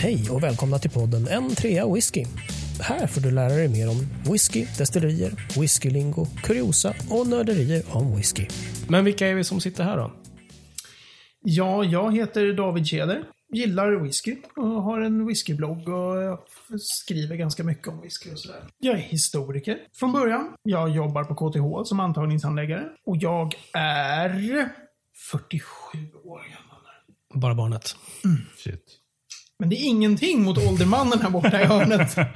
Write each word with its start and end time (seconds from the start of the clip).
Hej 0.00 0.30
och 0.30 0.42
välkomna 0.42 0.78
till 0.78 0.90
podden 0.90 1.28
En 1.28 1.54
trea 1.54 1.94
whisky. 1.94 2.24
Här 2.80 3.06
får 3.06 3.20
du 3.20 3.30
lära 3.30 3.48
dig 3.48 3.68
mer 3.68 3.90
om 3.90 3.96
whisky, 4.32 4.66
destillerier, 4.78 5.60
whiskylingo, 5.60 6.26
kuriosa 6.42 6.94
och 7.10 7.26
nörderier 7.26 7.82
om 7.92 8.16
whisky. 8.16 8.46
Men 8.88 9.04
vilka 9.04 9.26
är 9.26 9.34
vi 9.34 9.44
som 9.44 9.60
sitter 9.60 9.84
här 9.84 9.96
då? 9.96 10.12
Ja, 11.40 11.84
jag 11.84 12.16
heter 12.16 12.52
David 12.52 12.86
Keder. 12.86 13.24
Gillar 13.52 14.02
whisky 14.02 14.36
och 14.56 14.82
har 14.82 15.00
en 15.00 15.26
whiskyblogg 15.26 15.88
och 15.88 16.22
jag 16.22 16.38
skriver 16.80 17.36
ganska 17.36 17.64
mycket 17.64 17.88
om 17.88 18.00
whisky 18.00 18.32
och 18.32 18.38
sådär. 18.38 18.64
Jag 18.78 18.94
är 18.94 18.98
historiker 18.98 19.78
från 19.94 20.12
början. 20.12 20.54
Jag 20.62 20.90
jobbar 20.90 21.24
på 21.24 21.34
KTH 21.34 21.88
som 21.88 22.00
antagningshandläggare 22.00 22.88
och 23.06 23.16
jag 23.16 23.54
är 23.72 24.68
47 25.30 25.98
år 26.24 26.38
gammal. 26.38 26.78
Bara 27.34 27.54
barnet. 27.54 27.96
Shit. 28.56 28.98
Men 29.58 29.68
det 29.68 29.76
är 29.76 29.88
ingenting 29.88 30.42
mot 30.42 30.58
åldermannen 30.58 31.20
här 31.22 31.30
borta 31.30 31.60
i 31.60 31.64
hörnet. 31.64 32.16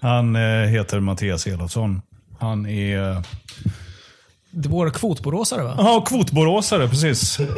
Han 0.00 0.36
eh, 0.36 0.66
heter 0.68 1.00
Mattias 1.00 1.46
Elofsson. 1.46 2.02
Han 2.40 2.66
är... 2.66 3.10
eh, 3.10 3.20
Det 4.50 4.68
vår 4.68 4.90
kvotboråsare 4.90 5.62
va? 5.62 5.74
Ja, 5.78 6.04
kvotboråsare, 6.08 6.88
precis. 6.88 7.38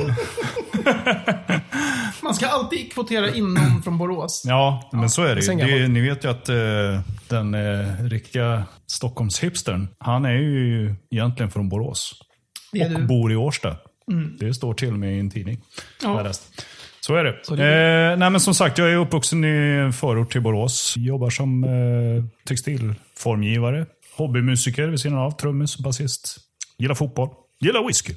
Man 2.23 2.35
ska 2.35 2.47
alltid 2.47 2.93
kvotera 2.93 3.35
in 3.35 3.55
någon 3.55 3.83
från 3.83 3.99
Borås. 3.99 4.43
Ja, 4.47 4.89
men 4.93 5.11
så 5.11 5.23
är 5.23 5.35
det 5.35 5.41
ju. 5.43 5.79
Det, 5.83 5.89
ni 5.89 6.01
vet 6.01 6.25
ju 6.25 6.31
att 6.31 6.49
eh, 6.49 7.01
den 7.29 7.55
eh, 7.55 8.05
riktiga 8.05 8.65
Stockholmshipstern, 8.87 9.89
han 9.99 10.25
är 10.25 10.33
ju 10.33 10.95
egentligen 11.11 11.51
från 11.51 11.69
Borås. 11.69 12.13
Och 12.73 12.79
du. 12.79 12.85
Mm. 12.85 13.07
bor 13.07 13.33
i 13.33 13.37
Årsta. 13.37 13.77
Det 14.39 14.55
står 14.55 14.75
till 14.75 14.93
och 14.93 14.99
med 14.99 15.17
i 15.17 15.21
en 15.21 15.31
tidning. 15.31 15.61
Ja. 16.03 16.33
Så 17.07 17.15
är 17.15 17.25
det. 17.25 17.39
Så 17.43 17.57
det 17.57 17.65
eh, 18.13 18.19
nej, 18.19 18.31
men 18.31 18.41
som 18.41 18.55
sagt, 18.55 18.79
jag 18.79 18.93
är 18.93 18.97
uppvuxen 18.97 19.45
i 19.45 19.49
en 19.85 19.93
förort 19.93 20.33
till 20.33 20.41
Borås. 20.41 20.95
Jobbar 20.97 21.31
som 21.31 21.65
eh, 21.65 22.25
textilformgivare. 22.49 23.87
Hobbymusiker 24.17 24.87
vid 24.89 25.01
sidan 25.01 25.19
av. 25.19 25.31
Trummis, 25.31 25.79
basist. 25.79 26.37
Gillar 26.79 26.95
fotboll. 26.95 27.29
Gillar 27.61 27.87
whisky. 27.87 28.15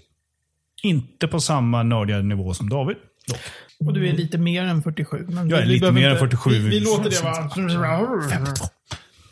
Inte 0.84 1.28
på 1.28 1.40
samma 1.40 1.84
nördiga 1.84 2.18
nivå 2.18 2.54
som 2.54 2.70
David. 2.70 2.98
Dock. 3.28 3.40
Och 3.86 3.94
du 3.94 4.08
är 4.10 4.14
lite 4.14 4.38
mer 4.38 4.64
än 4.64 4.84
47. 4.84 5.26
Men 5.30 5.50
Jag 5.50 5.60
är 5.60 5.64
vi 5.66 5.70
lite 5.70 5.80
behöver 5.82 6.00
mer 6.00 6.08
än 6.08 6.12
inte- 6.24 6.38
47. 6.38 6.50
Vi, 6.50 6.60
vi 6.70 6.80
låter 6.80 7.10
det 7.10 7.24
vara. 7.24 8.30
52. 8.30 8.66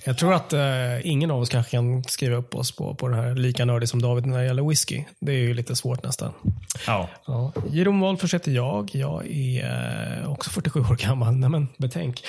Jag 0.06 0.17
tror 0.17 0.34
att 0.34 0.53
eh, 0.53 1.08
ingen 1.08 1.31
av 1.31 1.42
oss 1.42 1.50
kanske 1.50 1.72
kan 1.72 2.03
skriva 2.03 2.36
upp 2.36 2.56
oss 2.56 2.75
på, 2.75 2.95
på 2.95 3.08
det 3.08 3.16
här 3.16 3.36
lika 3.36 3.66
nördig 3.66 3.89
som 3.89 4.02
David 4.02 4.25
när 4.25 4.38
det 4.38 4.45
gäller 4.45 4.70
whisky. 4.70 5.03
Det 5.20 5.31
är 5.31 5.38
ju 5.38 5.53
lite 5.53 5.75
svårt 5.75 6.03
nästan. 6.03 6.34
Ja. 6.88 7.09
Ja. 7.25 7.52
Jeroen 7.70 8.00
Wolffers 8.00 8.34
heter 8.34 8.52
jag. 8.52 8.89
Jag 8.94 9.28
är 9.28 10.22
eh, 10.23 10.31
också 10.31 10.50
47 10.50 10.80
år 10.80 10.95
gammal. 10.95 11.36
Nej, 11.36 11.50
men 11.50 11.67
betänk. 11.78 12.23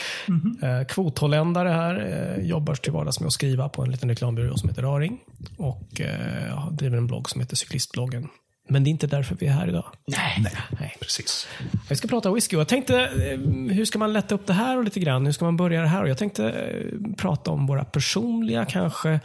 Eh, 0.62 0.86
kvotholländare 0.86 1.68
här. 1.68 1.94
Eh, 2.38 2.44
jobbar 2.44 2.74
till 2.74 2.92
vardags 2.92 3.20
med 3.20 3.26
att 3.26 3.32
skriva 3.32 3.68
på 3.68 3.82
en 3.82 3.90
liten 3.90 4.08
reklambyrå 4.08 4.56
som 4.56 4.68
heter 4.68 4.82
Raring. 4.82 5.18
Och 5.58 6.00
eh, 6.00 6.70
driver 6.70 6.96
en 6.96 7.06
blogg 7.06 7.30
som 7.30 7.40
heter 7.40 7.56
Cyklistbloggen. 7.56 8.28
Men 8.68 8.84
det 8.84 8.88
är 8.88 8.92
inte 8.92 9.06
därför 9.06 9.36
vi 9.40 9.46
är 9.46 9.50
här 9.50 9.68
idag. 9.68 9.84
Nej, 10.06 10.44
Nej. 10.80 10.96
precis. 11.00 11.48
Vi 11.88 11.96
ska 11.96 12.08
prata 12.08 12.32
whisky 12.32 12.56
jag 12.56 12.68
tänkte, 12.68 13.00
eh, 13.00 13.38
hur 13.74 13.84
ska 13.84 13.98
man 13.98 14.12
lätta 14.12 14.34
upp 14.34 14.46
det 14.46 14.52
här 14.52 14.76
och 14.78 14.84
lite 14.84 15.00
grann? 15.00 15.26
Hur 15.26 15.32
ska 15.32 15.44
man 15.44 15.56
börja 15.56 15.80
det 15.80 15.88
här? 15.88 16.02
Och 16.02 16.08
jag 16.08 16.18
tänkte 16.18 16.50
eh, 16.50 17.14
prata 17.16 17.50
om 17.50 17.66
våra 17.66 17.84
personliga, 17.84 18.64
kanske, 18.64 19.20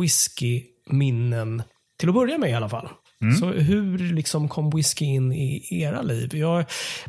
whiskyminnen. 0.00 1.62
Till 1.98 2.08
att 2.08 2.14
börja 2.14 2.38
med 2.38 2.50
i 2.50 2.54
alla 2.54 2.68
fall. 2.68 2.88
Så 3.40 3.46
hur 3.46 3.98
liksom 3.98 4.48
kom 4.48 4.70
whisky 4.70 5.04
in 5.04 5.32
i 5.32 5.80
era 5.82 6.02
liv? 6.02 6.36
Jag, 6.36 6.64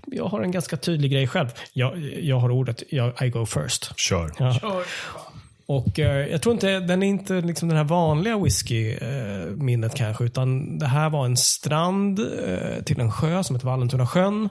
jag 0.05 0.25
har 0.25 0.41
en 0.41 0.51
ganska 0.51 0.77
tydlig 0.77 1.11
grej 1.11 1.27
själv. 1.27 1.47
Jag, 1.73 1.99
jag 2.21 2.39
har 2.39 2.51
ordet, 2.51 2.83
jag, 2.89 3.21
I 3.21 3.29
go 3.29 3.45
first. 3.45 3.99
Kör. 3.99 4.31
Ja. 4.39 4.53
Kör. 4.53 4.83
Och 5.65 5.99
eh, 5.99 6.27
jag 6.27 6.41
tror 6.41 6.53
inte, 6.53 6.79
den 6.79 7.03
är 7.03 7.07
inte 7.07 7.33
liksom 7.41 7.67
den 7.69 7.77
här 7.77 7.83
vanliga 7.83 8.37
whisky-minnet 8.37 9.95
kanske, 9.95 10.23
utan 10.23 10.77
det 10.79 10.87
här 10.87 11.09
var 11.09 11.25
en 11.25 11.37
strand 11.37 12.19
eh, 12.19 12.83
till 12.85 12.99
en 12.99 13.11
sjö 13.11 13.43
som 13.43 13.55
heter 13.55 13.67
Vallentuna 13.67 14.07
sjön. 14.07 14.49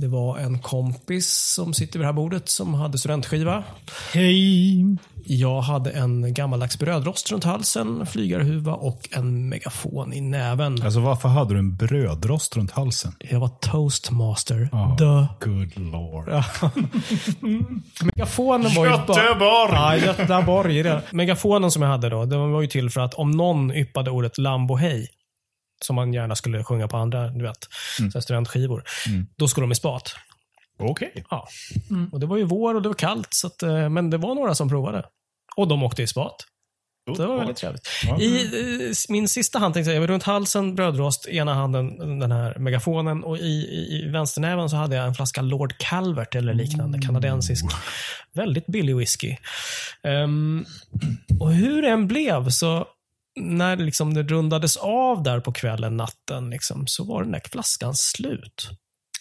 Det 0.00 0.08
var 0.08 0.38
en 0.38 0.58
kompis 0.58 1.52
som 1.54 1.74
sitter 1.74 1.98
vid 1.98 2.04
det 2.04 2.08
här 2.08 2.12
bordet 2.12 2.48
som 2.48 2.74
hade 2.74 2.98
studentskiva. 2.98 3.64
Hej! 4.12 4.96
Jag 5.24 5.60
hade 5.60 5.90
en 5.90 6.34
gammaldags 6.34 6.78
brödrost 6.78 7.32
runt 7.32 7.44
halsen, 7.44 8.06
flygarhuva 8.06 8.72
och 8.72 9.08
en 9.12 9.48
megafon 9.48 10.12
i 10.12 10.20
näven. 10.20 10.82
Alltså 10.82 11.00
varför 11.00 11.28
hade 11.28 11.54
du 11.54 11.58
en 11.58 11.76
brödrost 11.76 12.56
runt 12.56 12.70
halsen? 12.70 13.12
Jag 13.18 13.40
var 13.40 13.48
toastmaster. 13.48 14.68
Ja. 14.72 14.96
The 14.98 15.46
Good 15.50 15.78
lord. 15.78 16.28
Megafonen 18.02 18.74
var 18.74 18.86
ju 18.86 18.90
bara... 19.06 19.24
Göteborg! 19.24 19.72
Ja, 19.72 19.96
Göteborg. 19.96 20.84
Megafonen 21.12 21.70
som 21.70 21.82
jag 21.82 21.90
hade 21.90 22.08
då, 22.08 22.24
den 22.24 22.52
var 22.52 22.60
ju 22.60 22.66
till 22.66 22.90
för 22.90 23.00
att 23.00 23.14
om 23.14 23.30
någon 23.30 23.70
yppade 23.70 24.10
ordet 24.10 24.38
Lambo 24.38 24.76
hej, 24.76 25.08
som 25.84 25.96
man 25.96 26.12
gärna 26.12 26.36
skulle 26.36 26.64
sjunga 26.64 26.88
på 26.88 26.96
andra, 26.96 27.28
du 27.28 27.42
vet, 27.42 27.68
så 27.96 28.10
här 28.14 28.20
studentskivor, 28.20 28.84
då 29.36 29.48
skulle 29.48 29.64
de 29.64 29.72
i 29.72 29.74
spat. 29.74 30.14
Okej. 30.78 31.24
Ja. 31.30 31.48
Och 32.12 32.20
det 32.20 32.26
var 32.26 32.36
ju 32.36 32.44
vår 32.44 32.74
och 32.74 32.82
det 32.82 32.88
var 32.88 32.94
kallt, 32.94 33.28
så 33.30 33.46
att, 33.46 33.62
eh, 33.62 33.88
men 33.88 34.10
det 34.10 34.16
var 34.16 34.34
några 34.34 34.54
som 34.54 34.68
provade. 34.68 35.04
Och 35.56 35.68
de 35.68 35.82
åkte 35.82 36.02
i 36.02 36.06
spat. 36.06 36.46
Det 37.16 37.26
var 37.26 37.38
väldigt 37.38 37.56
trevligt. 37.56 37.88
Ja. 38.04 38.20
I 38.20 38.44
eh, 38.86 38.92
min 39.08 39.28
sista 39.28 39.58
hand 39.58 39.74
tänkte 39.74 39.92
jag, 39.92 40.10
runt 40.10 40.22
halsen, 40.22 40.74
brödrost, 40.74 41.28
ena 41.28 41.54
handen 41.54 42.18
den 42.18 42.32
här 42.32 42.58
megafonen 42.58 43.24
och 43.24 43.38
i, 43.38 43.40
i, 43.40 44.02
i 44.02 44.08
vänsternäven 44.08 44.70
så 44.70 44.76
hade 44.76 44.96
jag 44.96 45.06
en 45.06 45.14
flaska 45.14 45.42
Lord 45.42 45.74
Calvert 45.78 46.34
eller 46.34 46.54
liknande, 46.54 46.98
kanadensisk. 46.98 47.64
Väldigt 48.32 48.66
billig 48.66 48.96
whisky. 48.96 49.36
Ehm, 50.02 50.64
och 51.40 51.52
hur 51.52 51.82
det 51.82 51.88
än 51.88 52.08
blev 52.08 52.48
så 52.48 52.86
när 53.40 53.76
liksom 53.76 54.14
det 54.14 54.22
rundades 54.22 54.76
av 54.76 55.22
där 55.22 55.40
på 55.40 55.52
kvällen, 55.52 55.96
natten, 55.96 56.50
liksom, 56.50 56.86
så 56.86 57.04
var 57.04 57.22
den 57.22 57.32
där 57.32 57.42
flaskan 57.50 57.94
slut. 57.94 58.70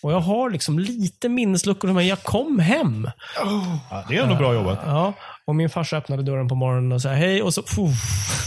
Och 0.02 0.12
jag 0.12 0.20
har 0.20 0.50
liksom 0.50 0.80
lite 0.80 1.30
minnesluckor, 1.30 1.94
men 1.94 2.08
jag 2.08 2.24
kom 2.24 2.60
hem. 2.60 3.10
Ja, 3.36 4.06
det 4.10 4.18
är 4.18 4.24
ändå 4.24 4.36
bra 4.36 4.54
jobbat. 4.54 4.80
Ja, 4.86 5.14
och 5.48 5.56
min 5.56 5.70
farsa 5.70 5.98
öppnade 5.98 6.24
dörren 6.24 6.48
på 6.48 6.56
morgonen 6.56 6.92
och 6.92 7.02
sa 7.02 7.10
hej 7.10 7.42
och 7.42 7.54
så, 7.54 7.62
puff, 7.62 8.02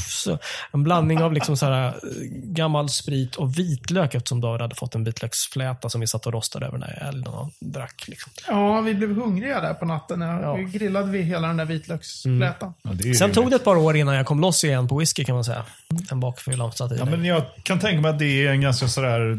så 0.09 0.38
en 0.72 0.83
blandning 0.83 1.22
av 1.22 1.33
liksom 1.33 1.56
så 1.56 1.66
här, 1.66 1.87
eh, 1.87 1.93
gammal 2.31 2.88
sprit 2.88 3.37
och 3.37 3.59
vitlök 3.59 4.15
eftersom 4.15 4.41
David 4.41 4.61
hade 4.61 4.75
fått 4.75 4.94
en 4.94 5.05
vitlöksfläta 5.05 5.88
som 5.88 6.00
vi 6.00 6.06
satt 6.06 6.27
och 6.27 6.33
rostade 6.33 6.66
över 6.66 6.78
den 6.78 6.88
här 6.88 7.09
elden 7.09 7.34
och 7.34 7.50
drack. 7.61 8.05
Liksom. 8.09 8.33
Ja, 8.49 8.81
vi 8.81 8.94
blev 8.94 9.15
hungriga 9.15 9.61
där 9.61 9.75
på 9.75 9.84
natten. 9.84 10.21
Ja. 10.21 10.55
Vi 10.55 10.65
grillade 10.65 11.11
vi 11.11 11.22
hela 11.22 11.49
den 11.49 11.56
där 11.56 11.65
vitlöksflätan. 11.65 12.75
Ja, 12.83 12.91
det 12.93 13.09
är 13.09 13.15
Sen 13.15 13.32
tog 13.32 13.50
det 13.50 13.56
ett 13.56 13.65
par 13.65 13.77
år 13.77 13.97
innan 13.97 14.15
jag 14.15 14.27
kom 14.27 14.41
loss 14.41 14.65
igen 14.65 14.88
på 14.88 14.99
whisky 14.99 15.25
kan 15.25 15.34
man 15.34 15.44
säga. 15.44 15.65
En 16.11 16.21
bakfyllan 16.21 16.72
satt 16.72 16.93
i 16.93 16.97
Ja, 16.99 17.05
men 17.05 17.25
jag 17.25 17.43
kan 17.62 17.78
tänka 17.78 18.00
mig 18.00 18.11
att 18.11 18.19
det 18.19 18.47
är 18.47 18.50
en 18.50 18.61
ganska 18.61 18.88
sådär 18.88 19.38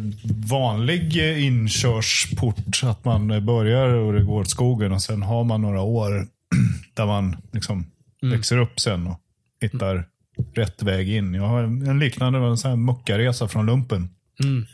vanlig 0.50 1.30
eh, 1.30 1.46
inkörsport. 1.46 2.82
Att 2.84 3.06
man 3.06 3.46
börjar 3.46 3.88
och 3.88 4.14
det 4.14 4.24
går 4.24 4.42
åt 4.42 4.50
skogen 4.50 4.92
och 4.92 5.02
sen 5.02 5.22
har 5.22 5.44
man 5.44 5.62
några 5.62 5.82
år 5.82 6.28
där 6.94 7.06
man 7.06 7.38
liksom 7.52 7.86
växer 8.22 8.58
upp 8.58 8.80
sen 8.80 9.08
och 9.08 9.20
hittar 9.62 10.08
rätt 10.56 10.84
väg 10.84 11.10
in. 11.10 11.34
Jag 11.34 11.48
har 11.48 11.64
en 11.64 12.00
liknande 12.00 12.40
en 12.40 12.58
sån 12.58 12.70
här 12.70 12.76
muckaresa 12.76 13.48
från 13.48 13.66
lumpen. 13.66 14.10
Mm. 14.44 14.66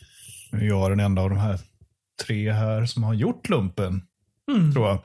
Jag 0.51 0.85
är 0.85 0.89
den 0.89 0.99
enda 0.99 1.21
av 1.21 1.29
de 1.29 1.39
här 1.39 1.59
tre 2.25 2.51
här 2.51 2.85
som 2.85 3.03
har 3.03 3.13
gjort 3.13 3.49
lumpen. 3.49 4.01
Tror 4.73 4.87
jag. 4.87 4.99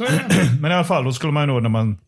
Men 0.60 0.70
i 0.70 0.74
alla 0.74 0.84
fall, 0.84 1.04
då 1.04 1.12
skulle 1.12 1.32
man 1.32 1.48
ju 1.48 1.54
då 1.54 1.60
när 1.60 1.68
man 1.68 1.98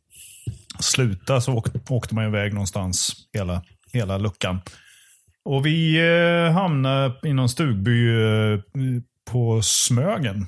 slutade 0.78 1.40
så 1.40 1.54
åkte, 1.54 1.80
åkte 1.88 2.14
man 2.14 2.26
iväg 2.26 2.52
någonstans 2.52 3.16
hela, 3.32 3.62
hela 3.92 4.18
luckan. 4.18 4.60
Och 5.44 5.66
vi 5.66 5.98
eh, 5.98 6.52
hamnade 6.52 7.14
i 7.22 7.32
någon 7.32 7.48
stugby 7.48 8.08
eh, 8.08 8.58
på 9.30 9.62
Smögen. 9.62 10.46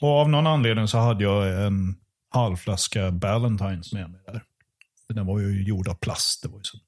Och 0.00 0.08
av 0.08 0.28
någon 0.28 0.46
anledning 0.46 0.88
så 0.88 0.98
hade 0.98 1.24
jag 1.24 1.66
en 1.66 1.94
halvflaska 2.38 3.10
Ballantines 3.10 3.92
med 3.92 4.10
mig 4.10 4.20
där. 4.26 4.42
Den 5.08 5.26
var 5.26 5.40
ju 5.40 5.62
gjord 5.62 5.88
av 5.88 5.94
plast. 5.94 6.42
Det 6.42 6.48
var 6.48 6.58
ju 6.58 6.64
så 6.64 6.78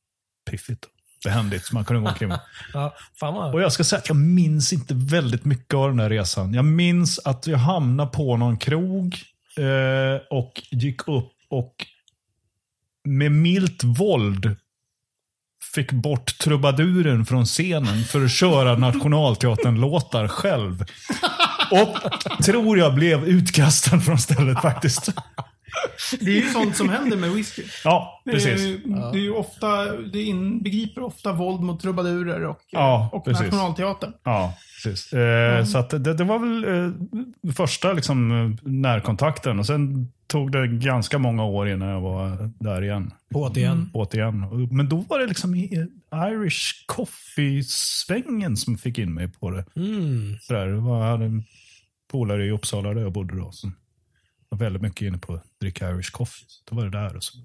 piffigt 0.50 0.84
och 0.84 0.90
behändigt 1.24 1.72
man 1.72 1.84
kunde 1.84 2.02
gå 2.02 2.08
omkring. 2.08 2.32
Ja. 2.72 2.94
Och 3.52 3.60
jag 3.60 3.72
ska 3.72 3.84
säga 3.84 3.98
att 3.98 4.08
jag 4.08 4.16
minns 4.16 4.72
inte 4.72 4.94
väldigt 4.94 5.44
mycket 5.44 5.74
av 5.74 5.88
den 5.88 5.96
där 5.96 6.10
resan. 6.10 6.54
Jag 6.54 6.64
minns 6.64 7.18
att 7.18 7.46
jag 7.46 7.58
hamnade 7.58 8.10
på 8.10 8.36
någon 8.36 8.56
krog 8.56 9.18
eh, 9.56 10.22
och 10.30 10.62
gick 10.70 11.08
upp 11.08 11.32
och 11.50 11.74
med 13.04 13.32
milt 13.32 13.84
våld 13.84 14.56
fick 15.74 15.92
bort 15.92 16.38
trubaduren 16.38 17.26
från 17.26 17.44
scenen 17.44 18.04
för 18.04 18.24
att 18.24 18.30
köra 18.30 18.76
Nationalteatern-låtar 18.76 20.28
själv. 20.28 20.84
Och 21.70 21.96
tror 22.44 22.78
jag 22.78 22.94
blev 22.94 23.24
utkastad 23.24 24.00
från 24.00 24.18
stället 24.18 24.60
faktiskt. 24.62 25.08
Det 26.20 26.30
är 26.30 26.34
ju 26.34 26.48
sånt 26.48 26.76
som 26.76 26.88
händer 26.88 27.16
med 27.16 27.30
whisky. 27.30 27.62
Ja, 27.84 28.22
Det 28.24 28.30
är, 28.30 28.34
precis. 28.34 28.60
det 29.12 29.18
är 29.18 29.22
ju 29.22 29.32
ofta, 29.32 29.84
det 29.96 30.22
inbegriper 30.22 31.02
ofta 31.02 31.32
våld 31.32 31.60
mot 31.60 31.80
trubadurer 31.80 32.44
och, 32.46 32.58
Ja, 32.70 33.10
och 33.12 33.24
precis. 33.24 33.42
nationalteatern. 33.42 34.12
Ja, 34.24 34.54
precis. 34.84 35.12
Eh, 35.12 35.64
Så 35.64 35.78
att 35.78 35.90
det, 35.90 36.14
det 36.14 36.24
var 36.24 36.38
väl 36.38 36.64
eh, 37.48 37.52
första 37.52 37.92
liksom, 37.92 38.28
närkontakten. 38.62 39.58
Och 39.58 39.66
sen 39.66 40.08
tog 40.28 40.52
det 40.52 40.68
ganska 40.68 41.18
många 41.18 41.44
år 41.44 41.68
innan 41.68 41.88
jag 41.88 42.00
var 42.00 42.50
där 42.58 42.82
igen. 42.82 43.12
Återigen. 43.34 43.90
Återigen. 43.94 44.68
Men 44.70 44.88
då 44.88 44.96
var 44.96 45.18
det 45.18 45.26
liksom 45.26 45.54
Irish 45.54 46.84
Coffee-svängen 46.86 48.56
som 48.56 48.78
fick 48.78 48.98
in 48.98 49.14
mig 49.14 49.28
på 49.28 49.50
det. 49.50 49.64
Mm. 49.76 50.36
Det 50.48 50.76
var, 50.76 51.04
jag 51.04 51.10
hade 51.10 51.24
en 51.24 51.44
polare 52.10 52.46
i 52.46 52.50
Uppsala 52.50 52.94
där 52.94 53.00
jag 53.02 53.12
bodde 53.12 53.36
då. 53.36 53.52
Som 53.52 53.74
var 54.48 54.58
väldigt 54.58 54.82
mycket 54.82 55.02
inne 55.02 55.18
på 55.18 55.34
att 55.34 55.44
dricka 55.60 55.90
Irish 55.90 56.10
coffee. 56.12 56.44
Så 56.48 56.62
Då 56.70 56.76
var 56.76 56.84
det 56.84 56.90
där. 56.90 57.16
Och 57.16 57.24
så 57.24 57.38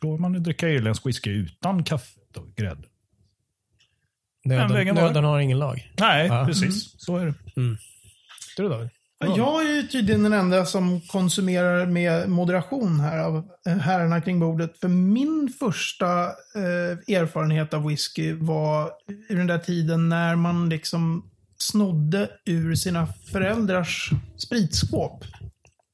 provade 0.00 0.22
man 0.22 0.36
att 0.36 0.44
dricka 0.44 0.68
irländsk 0.68 1.06
whisky 1.06 1.30
utan 1.30 1.84
kaffe 1.84 2.20
och 2.36 2.54
grädde. 2.56 2.82
Den 4.44 4.68
Nöden, 4.68 4.94
nöden 4.94 5.24
har 5.24 5.40
ingen 5.40 5.58
lag. 5.58 5.92
Nej, 5.98 6.26
Ja. 6.26 6.44
precis. 6.46 7.00
Så 7.00 7.16
är 7.16 7.26
det. 7.26 7.34
Du 8.56 8.68
David? 8.68 8.88
Jag 9.24 9.66
är 9.66 9.74
ju 9.74 9.82
tydligen 9.82 10.22
den 10.22 10.32
enda 10.32 10.66
som 10.66 11.00
konsumerar 11.00 11.86
med 11.86 12.28
moderation 12.28 13.00
här 13.00 13.18
av 13.18 13.48
eh, 13.66 13.76
herrarna 13.76 14.20
kring 14.20 14.40
bordet. 14.40 14.78
För 14.80 14.88
min 14.88 15.52
första 15.58 16.22
eh, 16.54 17.16
erfarenhet 17.16 17.74
av 17.74 17.86
whisky 17.86 18.32
var 18.32 18.90
i 19.28 19.34
den 19.34 19.46
där 19.46 19.58
tiden 19.58 20.08
när 20.08 20.36
man 20.36 20.68
liksom 20.68 21.30
snodde 21.58 22.30
ur 22.46 22.74
sina 22.74 23.06
föräldrars 23.32 24.10
spritskåp. 24.36 25.24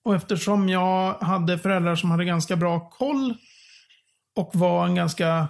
Och 0.05 0.15
eftersom 0.15 0.69
jag 0.69 1.15
hade 1.15 1.59
föräldrar 1.59 1.97
som 1.97 2.11
hade 2.11 2.25
ganska 2.25 2.57
bra 2.57 2.91
koll 2.91 3.35
och 4.37 4.51
var 4.55 4.87
en 4.87 4.95
ganska 4.95 5.49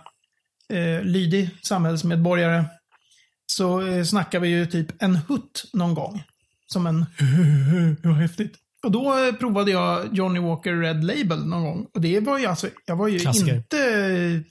eh, 0.73 1.02
lydig 1.02 1.50
samhällsmedborgare 1.62 2.64
så 3.46 3.87
eh, 3.87 4.05
snackade 4.05 4.43
vi 4.43 4.49
ju 4.49 4.67
typ 4.67 5.02
en 5.02 5.17
hutt 5.17 5.64
någon 5.73 5.94
gång. 5.94 6.23
Som 6.72 6.86
en 6.86 7.06
vad 8.02 8.14
häftigt. 8.14 8.54
Och 8.84 8.90
då 8.92 9.26
eh, 9.28 9.34
provade 9.34 9.70
jag 9.70 10.14
Johnny 10.16 10.40
Walker 10.40 10.74
Red 10.76 11.04
Label 11.04 11.46
någon 11.46 11.64
gång. 11.64 11.86
Och 11.94 12.00
det 12.00 12.20
var 12.20 12.38
ju 12.38 12.46
alltså, 12.46 12.68
jag 12.86 12.96
var 12.96 13.08
ju 13.08 13.18
Klassiker. 13.18 13.54
inte 13.56 14.42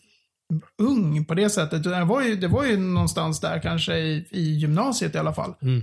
ung 0.81 1.25
på 1.25 1.33
det 1.33 1.49
sättet. 1.49 1.85
Jag 1.85 2.05
var 2.05 2.21
ju, 2.21 2.35
det 2.35 2.47
var 2.47 2.65
ju 2.65 2.77
någonstans 2.77 3.39
där 3.39 3.59
kanske 3.59 3.97
i, 3.97 4.27
i 4.31 4.41
gymnasiet 4.57 5.15
i 5.15 5.17
alla 5.17 5.33
fall. 5.33 5.53
Mm. 5.61 5.79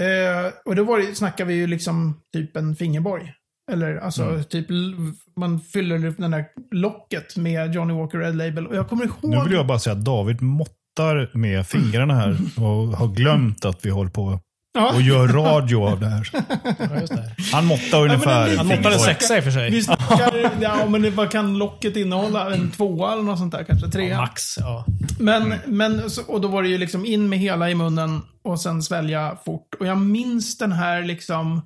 Eh, 0.00 0.52
och 0.64 0.76
då 0.76 0.84
var 0.84 0.98
det, 0.98 1.14
snackar 1.14 1.44
vi 1.44 1.54
ju 1.54 1.66
liksom 1.66 2.20
typ 2.32 2.56
en 2.56 2.76
fingerborg. 2.76 3.32
Eller 3.72 3.96
alltså 3.96 4.42
typ, 4.50 4.70
l- 4.70 4.94
man 5.36 5.60
fyller 5.60 6.14
den 6.18 6.30
där 6.30 6.44
locket 6.70 7.36
med 7.36 7.74
Johnny 7.74 7.94
Walker 7.94 8.18
Red 8.18 8.36
Label. 8.36 8.66
Och 8.66 8.76
jag 8.76 8.88
kommer 8.88 9.04
ihåg... 9.04 9.16
Nu 9.30 9.44
vill 9.44 9.52
jag 9.52 9.66
bara 9.66 9.78
säga 9.78 9.96
att 9.96 10.04
David 10.04 10.42
måttar 10.42 11.36
med 11.38 11.66
fingrarna 11.66 12.14
här 12.14 12.30
och 12.56 12.86
har 12.98 13.14
glömt 13.14 13.64
att 13.64 13.84
vi 13.84 13.90
håller 13.90 14.10
på 14.10 14.40
Ja. 14.72 14.92
och 14.94 15.02
gör 15.02 15.28
radio 15.28 15.76
av 15.88 16.00
det 16.00 16.06
här. 16.06 16.28
Ja, 16.78 17.00
just 17.00 17.12
det. 17.16 17.34
Han 17.52 17.66
måttar 17.66 18.02
ungefär. 18.04 18.50
det- 18.50 18.56
Han 18.56 18.66
måttade 18.66 18.94
en 18.94 19.00
sexa 19.00 19.36
i 19.36 19.40
och 19.40 19.44
för 19.44 19.50
sig. 19.50 19.70
Vi 19.70 19.82
snackar, 19.82 20.50
ja 20.60 20.86
men 20.88 21.02
det, 21.02 21.10
vad 21.10 21.30
kan 21.30 21.58
locket 21.58 21.96
innehålla? 21.96 22.54
En 22.54 22.70
tvåa 22.70 23.12
eller 23.12 23.22
något 23.22 23.38
sånt 23.38 23.52
där 23.52 23.64
kanske? 23.64 23.88
Trea? 23.90 24.16
Max, 24.16 24.42
ja. 24.58 24.84
Men, 25.18 25.54
men, 25.66 26.10
så- 26.10 26.22
och 26.22 26.40
då 26.40 26.48
var 26.48 26.62
det 26.62 26.68
ju 26.68 26.78
liksom 26.78 27.06
in 27.06 27.28
med 27.28 27.38
hela 27.38 27.70
i 27.70 27.74
munnen 27.74 28.22
och 28.42 28.60
sen 28.60 28.82
svälja 28.82 29.36
fort. 29.44 29.74
Och 29.80 29.86
jag 29.86 29.98
minns 29.98 30.58
den 30.58 30.72
här 30.72 31.02
liksom 31.02 31.62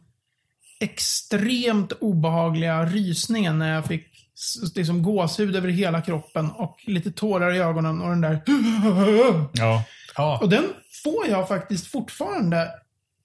extremt 0.80 1.92
obehagliga 1.92 2.84
rysningen 2.84 3.58
när 3.58 3.74
jag 3.74 3.84
fick 3.84 4.06
liksom 4.74 5.02
gåshud 5.02 5.56
över 5.56 5.68
hela 5.68 6.00
kroppen 6.00 6.50
och 6.50 6.76
lite 6.86 7.12
tårar 7.12 7.54
i 7.54 7.58
ögonen 7.58 8.00
och 8.02 8.08
den 8.10 8.20
där 8.20 8.42
Ja. 9.52 9.82
ja. 10.16 10.38
Och 10.42 10.48
den 10.48 10.64
får 11.04 11.26
jag 11.28 11.48
faktiskt 11.48 11.86
fortfarande 11.86 12.68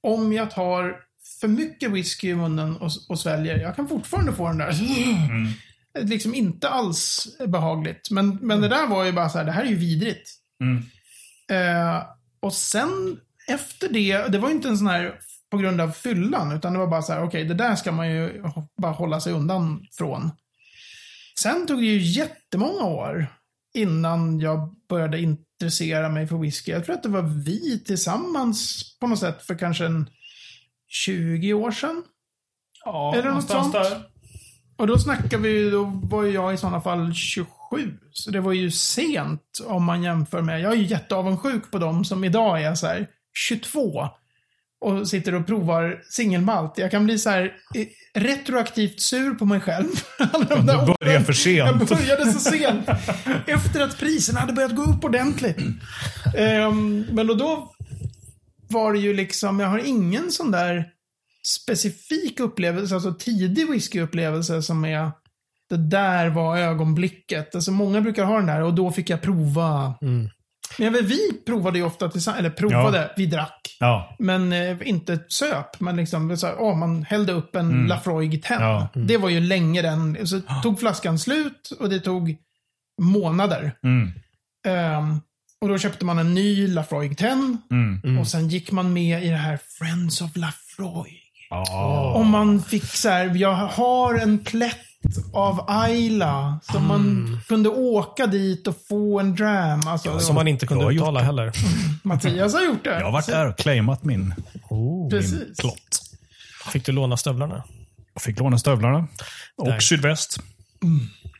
om 0.03 0.33
jag 0.33 0.51
tar 0.51 0.95
för 1.39 1.47
mycket 1.47 1.91
whisky 1.91 2.29
i 2.29 2.35
munnen 2.35 2.77
och, 2.77 2.91
och 3.09 3.19
sväljer. 3.19 3.57
Jag 3.57 3.75
kan 3.75 3.87
fortfarande 3.87 4.33
få 4.33 4.47
den 4.47 4.57
där. 4.57 4.73
Liksom 5.99 6.35
inte 6.35 6.69
alls 6.69 7.27
behagligt. 7.47 8.11
Men, 8.11 8.35
men 8.41 8.61
det 8.61 8.67
där 8.67 8.87
var 8.87 9.05
ju 9.05 9.11
bara 9.11 9.29
så 9.29 9.37
här, 9.37 9.45
det 9.45 9.51
här 9.51 9.63
är 9.63 9.69
ju 9.69 9.75
vidrigt. 9.75 10.31
Mm. 10.63 10.83
Eh, 11.51 12.03
och 12.39 12.53
sen 12.53 13.19
efter 13.47 13.89
det, 13.89 14.27
det 14.27 14.37
var 14.37 14.49
ju 14.49 14.55
inte 14.55 14.67
en 14.67 14.77
sån 14.77 14.87
här 14.87 15.19
på 15.51 15.57
grund 15.57 15.81
av 15.81 15.91
fyllan, 15.91 16.51
utan 16.51 16.73
det 16.73 16.79
var 16.79 16.87
bara 16.87 17.01
så 17.01 17.13
här, 17.13 17.23
okej, 17.23 17.45
det 17.45 17.53
där 17.53 17.75
ska 17.75 17.91
man 17.91 18.11
ju 18.11 18.43
bara 18.81 18.91
hålla 18.91 19.19
sig 19.19 19.33
undan 19.33 19.85
från. 19.91 20.31
Sen 21.39 21.67
tog 21.67 21.79
det 21.79 21.85
ju 21.85 21.97
jättemånga 21.97 22.83
år 22.83 23.27
innan 23.73 24.39
jag 24.39 24.75
började 24.89 25.19
intressera 25.59 26.09
mig 26.09 26.27
för 26.27 26.37
whisky. 26.37 26.71
Jag 26.71 26.85
tror 26.85 26.95
att 26.95 27.03
det 27.03 27.09
var 27.09 27.21
vi 27.21 27.79
tillsammans 27.79 28.83
på 28.99 29.07
något 29.07 29.19
sätt 29.19 29.43
för 29.43 29.55
kanske 29.55 29.85
en 29.85 30.09
20 30.87 31.53
år 31.53 31.71
sedan. 31.71 32.03
ja 33.15 33.21
det 33.23 33.31
något 33.31 33.49
sånt? 33.49 33.75
Och 34.77 34.87
då 34.87 34.97
snackar 34.97 35.37
vi, 35.37 35.69
då 35.69 35.83
var 35.83 36.25
jag 36.25 36.53
i 36.53 36.57
sådana 36.57 36.81
fall 36.81 37.13
27. 37.13 37.97
Så 38.11 38.31
det 38.31 38.39
var 38.39 38.53
ju 38.53 38.71
sent 38.71 39.59
om 39.65 39.83
man 39.83 40.03
jämför 40.03 40.41
med, 40.41 40.61
jag 40.61 40.71
är 40.71 40.77
ju 40.77 40.85
jätteavundsjuk 40.85 41.71
på 41.71 41.77
dem 41.77 42.05
som 42.05 42.23
idag 42.23 42.63
är 42.63 42.75
så 42.75 42.87
här 42.87 43.07
22. 43.33 44.07
Och 44.81 45.07
sitter 45.07 45.35
och 45.35 45.47
provar 45.47 46.01
singelmalt. 46.09 46.77
Jag 46.77 46.91
kan 46.91 47.05
bli 47.05 47.19
så 47.19 47.29
här 47.29 47.53
eh, 47.75 47.87
retroaktivt 48.21 49.01
sur 49.01 49.33
på 49.33 49.45
mig 49.45 49.59
själv. 49.59 49.87
Du 50.49 50.65
börjar 50.65 50.95
åren. 51.01 51.25
för 51.25 51.33
sent. 51.33 51.57
Jag 51.79 51.87
började 51.87 52.31
så 52.31 52.39
sent. 52.39 52.89
Efter 53.47 53.81
att 53.81 53.99
priserna 53.99 54.39
hade 54.39 54.53
börjat 54.53 54.75
gå 54.75 54.83
upp 54.83 55.03
ordentligt. 55.03 55.57
Ehm, 56.37 57.05
men 57.11 57.27
då, 57.27 57.33
då 57.33 57.71
var 58.69 58.93
det 58.93 58.99
ju 58.99 59.13
liksom, 59.13 59.59
jag 59.59 59.67
har 59.67 59.79
ingen 59.79 60.31
sån 60.31 60.51
där 60.51 60.85
specifik 61.47 62.39
upplevelse, 62.39 62.95
alltså 62.95 63.13
tidig 63.13 63.69
whiskyupplevelse 63.71 64.61
som 64.61 64.85
är 64.85 65.11
det 65.69 65.77
där 65.77 66.29
var 66.29 66.57
ögonblicket. 66.57 67.55
Alltså 67.55 67.71
många 67.71 68.01
brukar 68.01 68.23
ha 68.23 68.37
den 68.37 68.45
där 68.45 68.61
och 68.61 68.73
då 68.73 68.91
fick 68.91 69.09
jag 69.09 69.21
prova. 69.21 69.93
Mm. 70.01 70.29
Men 70.79 70.85
jag 70.85 70.91
vet, 70.91 71.11
vi 71.11 71.33
provade 71.45 71.77
ju 71.79 71.85
ofta 71.85 72.09
tillsammans, 72.09 72.39
eller 72.39 72.49
provade, 72.49 73.11
vi 73.17 73.25
drack. 73.25 73.77
Ja. 73.79 74.15
Men 74.19 74.53
eh, 74.53 74.77
inte 74.85 75.19
söp. 75.27 75.79
Men 75.79 75.95
liksom, 75.95 76.37
så 76.37 76.47
här, 76.47 76.55
åh, 76.59 76.77
man 76.77 77.03
hällde 77.03 77.33
upp 77.33 77.55
en 77.55 77.87
Lafroig 77.87 78.43
10. 78.43 78.57
Ja. 78.59 78.87
Det 78.93 79.17
var 79.17 79.29
ju 79.29 79.39
länge 79.39 79.81
den. 79.81 80.27
Så 80.27 80.41
tog 80.63 80.79
flaskan 80.79 81.19
slut 81.19 81.71
och 81.79 81.89
det 81.89 81.99
tog 81.99 82.37
månader. 83.01 83.71
Mm. 83.83 84.11
Ehm, 84.67 85.21
och 85.61 85.67
då 85.67 85.77
köpte 85.77 86.05
man 86.05 86.19
en 86.19 86.33
ny 86.33 86.67
Lafroig 86.67 87.17
10. 87.17 87.57
Mm. 87.71 88.19
Och 88.19 88.27
sen 88.27 88.49
gick 88.49 88.71
man 88.71 88.93
med 88.93 89.23
i 89.23 89.29
det 89.29 89.35
här 89.35 89.59
Friends 89.77 90.21
of 90.21 90.35
Lafroig. 90.35 91.21
Ja. 91.49 92.13
Och 92.13 92.25
man 92.25 92.61
fick 92.61 92.85
så 92.85 93.09
här, 93.09 93.35
jag 93.35 93.53
har 93.53 94.15
en 94.15 94.39
plätt 94.39 94.88
av 95.33 95.65
Ayla. 95.67 96.59
Så 96.71 96.79
man 96.79 97.39
kunde 97.47 97.69
åka 97.69 98.27
dit 98.27 98.67
och 98.67 98.75
få 98.89 99.19
en 99.19 99.35
dram. 99.35 99.81
Alltså, 99.87 100.19
Som 100.19 100.35
man 100.35 100.47
inte 100.47 100.67
kunde 100.67 100.85
uttala 100.93 101.19
heller. 101.21 101.51
Mattias 102.03 102.53
har 102.53 102.61
gjort 102.65 102.83
det. 102.83 102.89
Jag 102.99 103.05
har 103.05 103.11
varit 103.11 103.25
där 103.25 103.47
och 103.47 103.57
claimat 103.57 104.03
min 104.03 104.33
Oh. 104.69 105.09
Precis. 105.09 105.57
plott. 105.57 106.01
Fick 106.71 106.85
du 106.85 106.91
låna 106.91 107.17
stövlarna? 107.17 107.63
Jag 108.13 108.21
fick 108.23 108.39
låna 108.39 108.57
stövlarna. 108.57 109.07
Och 109.57 109.65
Där. 109.67 109.79
sydväst. 109.79 110.39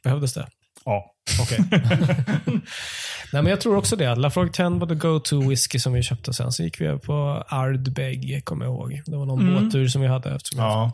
Behövdes 0.03 0.33
det? 0.33 0.47
Ja. 0.85 1.05
Okej. 1.41 1.59
Nej, 3.33 3.41
men 3.43 3.49
jag 3.49 3.61
tror 3.61 3.75
också 3.77 3.95
det. 3.95 4.15
Lafroig 4.15 4.53
10 4.53 4.69
var 4.69 4.87
the 4.87 4.95
go-to 4.95 5.49
whisky 5.49 5.79
som 5.79 5.93
vi 5.93 6.03
köpte 6.03 6.33
sen. 6.33 6.51
Så 6.51 6.63
gick 6.63 6.81
vi 6.81 6.85
över 6.85 6.99
på 6.99 7.43
Ardbeg, 7.49 8.41
kommer 8.45 8.65
jag 8.65 8.73
ihåg. 8.73 9.01
Det 9.05 9.15
var 9.17 9.25
någon 9.25 9.53
båttur 9.63 9.87
som 9.87 10.01
vi 10.01 10.07
hade 10.07 10.35
eftersom 10.35 10.57
vi 10.57 10.61
hade 10.63 10.73
Ja. 10.75 10.91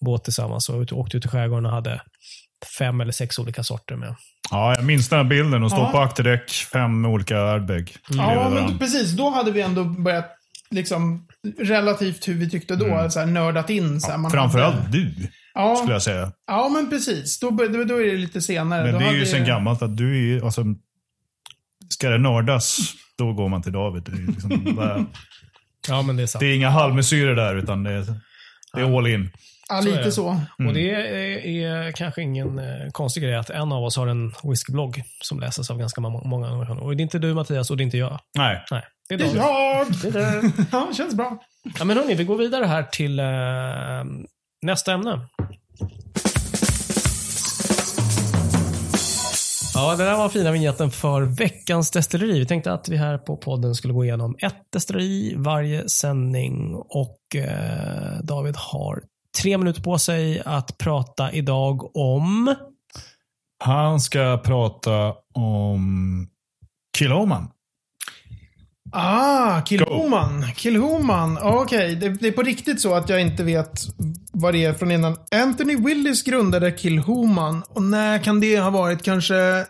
båt 0.00 0.24
tillsammans 0.24 0.68
och 0.68 0.80
ut- 0.80 0.92
åkte 0.92 1.16
ut 1.16 1.24
i 1.24 1.28
skärgården 1.28 1.66
och 1.66 1.72
hade 1.72 2.02
fem 2.78 3.00
eller 3.00 3.12
sex 3.12 3.38
olika 3.38 3.62
sorter 3.62 3.96
med. 3.96 4.14
ja, 4.50 4.74
jag 4.74 4.84
minns 4.84 5.08
den 5.08 5.16
här 5.18 5.24
bilden. 5.24 5.62
Och 5.62 5.70
stå 5.70 5.80
Ja. 5.80 5.88
på 5.92 5.98
akterdäck, 5.98 6.50
fem 6.50 7.04
olika 7.04 7.38
Ardbeg. 7.40 7.96
Ja, 8.08 8.50
men 8.54 8.78
precis. 8.78 9.10
Då 9.12 9.30
hade 9.30 9.50
vi 9.50 9.60
ändå 9.60 9.84
börjat, 9.84 10.30
liksom, 10.70 11.26
relativt 11.58 12.28
hur 12.28 12.34
vi 12.34 12.50
tyckte 12.50 12.76
då, 12.76 13.06
så 13.10 13.18
här, 13.20 13.26
nördat 13.26 13.70
in. 13.70 14.00
Så 14.00 14.10
här, 14.10 14.18
man 14.18 14.30
Framförallt 14.30 14.74
hade, 14.76 14.88
du, 14.98 15.14
ja, 15.54 15.76
skulle 15.76 15.92
jag 15.92 16.02
säga. 16.02 16.32
ja, 16.46 16.68
men 16.68 16.90
precis. 16.90 17.40
Då, 17.40 17.50
då, 17.50 17.84
då 17.84 18.00
är 18.02 18.06
det 18.06 18.16
lite 18.16 18.40
senare. 18.40 18.82
Men 18.84 18.92
då 18.92 18.98
det 18.98 19.04
är 19.04 19.10
ju 19.12 19.18
hade- 19.18 19.26
sen 19.30 19.44
gammalt 19.46 19.82
att 19.82 19.96
du 19.96 20.36
är 20.38 20.44
alltså, 20.44 20.62
ska 21.88 22.08
det 22.10 22.18
nördas, 22.18 22.78
då 23.18 23.32
går 23.32 23.48
man 23.48 23.62
till 23.62 23.72
David. 23.72 24.02
Det 24.02 24.12
är, 24.12 24.26
liksom 24.26 24.76
bara, 24.76 25.06
Ja, 25.88 26.02
men 26.02 26.16
det 26.16 26.22
är 26.22 26.26
sant. 26.26 26.40
det 26.40 26.46
är 26.46 26.54
inga 26.56 26.70
halvmesyrer 26.70 27.34
där, 27.34 27.56
utan 27.56 27.82
det 27.84 27.90
är, 27.90 28.04
det 28.74 28.80
är 28.80 28.98
all 28.98 29.06
in. 29.06 29.30
Ja, 29.70 29.80
lite 29.80 30.12
så. 30.12 30.40
Och 30.68 30.74
det 30.74 30.90
är, 30.90 31.46
är 31.46 31.92
kanske 31.92 32.22
ingen 32.22 32.58
eh, 32.58 32.90
konstig 32.92 33.22
grej 33.22 33.34
att 33.36 33.50
en 33.50 33.72
av 33.72 33.84
oss 33.84 33.96
har 33.96 34.06
en 34.06 34.32
whiskyblogg 34.44 35.02
som 35.24 35.40
läses 35.40 35.70
av 35.70 35.78
ganska 35.78 36.00
må- 36.00 36.24
många 36.24 36.50
människor. 36.50 36.78
Och 36.82 36.96
det 36.96 37.00
är 37.00 37.02
inte 37.02 37.18
du 37.18 37.34
Mattias 37.34 37.70
och 37.70 37.76
det 37.76 37.82
är 37.82 37.84
inte 37.84 37.98
jag. 37.98 38.20
Nej. 38.38 38.64
Nej, 38.70 38.82
det 39.08 39.14
är 39.14 39.18
Det 39.18 39.24
är 39.24 39.36
jag! 39.36 39.86
Det 40.02 40.08
är 40.08 40.12
det. 40.42 40.52
Ja, 40.72 40.88
känns 40.96 41.14
bra. 41.14 41.38
Ja, 41.78 41.84
men 41.84 41.96
hörni, 41.96 42.14
vi 42.14 42.24
går 42.24 42.36
vidare 42.36 42.64
här 42.64 42.82
till 42.82 43.18
eh, 43.18 43.26
nästa 44.62 44.92
ämne. 44.92 45.20
Ja, 49.80 49.96
det 49.96 50.04
där 50.04 50.16
var 50.16 50.28
fina 50.28 50.52
vignetten 50.52 50.90
för 50.90 51.22
veckans 51.22 51.90
destilleri. 51.90 52.38
Vi 52.38 52.46
tänkte 52.46 52.72
att 52.72 52.88
vi 52.88 52.96
här 52.96 53.18
på 53.18 53.36
podden 53.36 53.74
skulle 53.74 53.94
gå 53.94 54.04
igenom 54.04 54.36
ett 54.38 54.72
destilleri 54.72 55.34
varje 55.36 55.88
sändning 55.88 56.74
och 56.74 57.36
eh, 57.36 58.18
David 58.22 58.56
har 58.56 59.02
tre 59.42 59.58
minuter 59.58 59.82
på 59.82 59.98
sig 59.98 60.42
att 60.44 60.78
prata 60.78 61.32
idag 61.32 61.96
om... 61.96 62.54
Han 63.64 64.00
ska 64.00 64.40
prata 64.44 65.14
om 65.34 66.28
Kiloman. 66.98 67.50
Ah, 68.92 69.62
Kilhoman. 69.62 70.44
Kilhoman. 70.56 71.38
Okej, 71.42 71.96
det, 71.96 72.08
det 72.08 72.28
är 72.28 72.32
på 72.32 72.42
riktigt 72.42 72.80
så 72.80 72.94
att 72.94 73.08
jag 73.08 73.20
inte 73.20 73.44
vet 73.44 73.80
vad 74.32 74.54
det 74.54 74.64
är 74.64 74.74
från 74.74 74.90
innan. 74.90 75.16
Anthony 75.30 75.76
Willis 75.76 76.22
grundade 76.22 76.78
Kilhoman. 76.78 77.62
Och 77.68 77.82
när 77.82 78.18
kan 78.18 78.40
det 78.40 78.58
ha 78.58 78.70
varit? 78.70 79.02
Kanske 79.02 79.66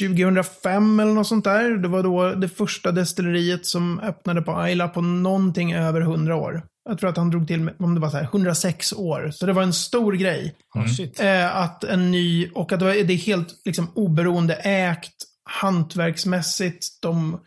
2005 0.00 1.00
eller 1.00 1.12
något 1.12 1.26
sånt 1.26 1.44
där. 1.44 1.70
Det 1.70 1.88
var 1.88 2.02
då 2.02 2.34
det 2.34 2.48
första 2.48 2.92
destilleriet 2.92 3.66
som 3.66 4.00
öppnade 4.00 4.42
på 4.42 4.52
Ayla 4.52 4.88
på 4.88 5.00
någonting 5.00 5.74
över 5.74 6.00
100 6.00 6.36
år. 6.36 6.62
Jag 6.88 6.98
tror 6.98 7.10
att 7.10 7.16
han 7.16 7.30
drog 7.30 7.46
till 7.46 7.60
med, 7.60 7.74
om 7.78 7.94
det 7.94 8.00
var 8.00 8.10
så 8.10 8.16
här, 8.16 8.24
106 8.24 8.92
år. 8.92 9.30
Så 9.32 9.46
det 9.46 9.52
var 9.52 9.62
en 9.62 9.72
stor 9.72 10.12
grej. 10.12 10.54
Eh, 11.18 11.56
att 11.56 11.84
en 11.84 12.10
ny, 12.10 12.50
och 12.54 12.72
att 12.72 12.78
det, 12.78 12.84
var, 12.84 12.92
det 12.92 13.12
är 13.12 13.16
helt 13.16 13.48
liksom, 13.64 13.90
oberoende 13.94 14.54
ägt, 14.54 15.14
hantverksmässigt. 15.44 16.86
De 17.02 17.40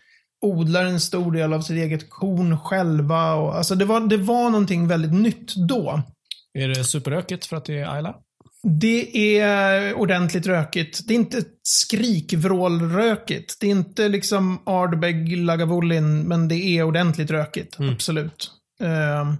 odlar 0.45 0.85
en 0.85 0.99
stor 0.99 1.31
del 1.31 1.53
av 1.53 1.61
sitt 1.61 1.77
eget 1.77 2.09
korn 2.09 2.59
själva. 2.59 3.33
Och, 3.33 3.57
alltså 3.57 3.75
det 3.75 3.85
var, 3.85 3.99
det 3.99 4.17
var 4.17 4.49
någonting 4.49 4.87
väldigt 4.87 5.13
nytt 5.13 5.55
då. 5.55 6.01
Är 6.53 6.67
det 6.67 6.83
superökigt 6.83 7.45
för 7.45 7.57
att 7.57 7.65
det 7.65 7.79
är 7.79 7.95
Ayla? 7.95 8.15
Det 8.79 9.39
är 9.39 9.93
ordentligt 9.93 10.47
rökigt. 10.47 11.07
Det 11.07 11.13
är 11.13 11.15
inte 11.15 11.43
skrikvrålrökigt. 11.63 13.59
Det 13.59 13.67
är 13.67 13.71
inte 13.71 14.09
liksom 14.09 14.59
Ardbeg 14.65 15.37
Lagavulin, 15.37 16.27
men 16.27 16.47
det 16.47 16.55
är 16.55 16.83
ordentligt 16.83 17.31
rökigt. 17.31 17.79
Absolut. 17.79 18.51
Ehm, 18.81 19.37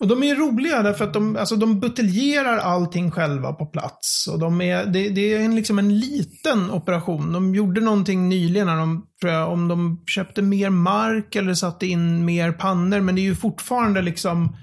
och 0.00 0.08
de 0.08 0.22
är 0.22 0.34
roliga 0.34 0.82
därför 0.82 1.04
att 1.04 1.12
de, 1.12 1.36
alltså 1.36 1.56
de 1.56 1.80
buteljerar 1.80 2.58
allting 2.58 3.10
själva 3.10 3.52
på 3.52 3.66
plats. 3.66 4.28
Och 4.32 4.38
de 4.38 4.60
är, 4.60 4.86
det, 4.86 5.08
det 5.08 5.34
är 5.34 5.40
en, 5.40 5.56
liksom 5.56 5.78
en 5.78 5.98
liten 5.98 6.70
operation. 6.70 7.32
De 7.32 7.54
gjorde 7.54 7.80
någonting 7.80 8.28
nyligen 8.28 8.66
när 8.66 8.76
de, 8.76 9.06
tror 9.20 9.32
jag, 9.32 9.52
om 9.52 9.68
de 9.68 10.02
köpte 10.06 10.42
mer 10.42 10.70
mark 10.70 11.36
eller 11.36 11.54
satte 11.54 11.86
in 11.86 12.24
mer 12.24 12.52
pannor. 12.52 13.00
Men 13.00 13.14
det 13.14 13.20
är 13.20 13.24
ju 13.24 13.34
fortfarande 13.34 14.02
liksom 14.02 14.56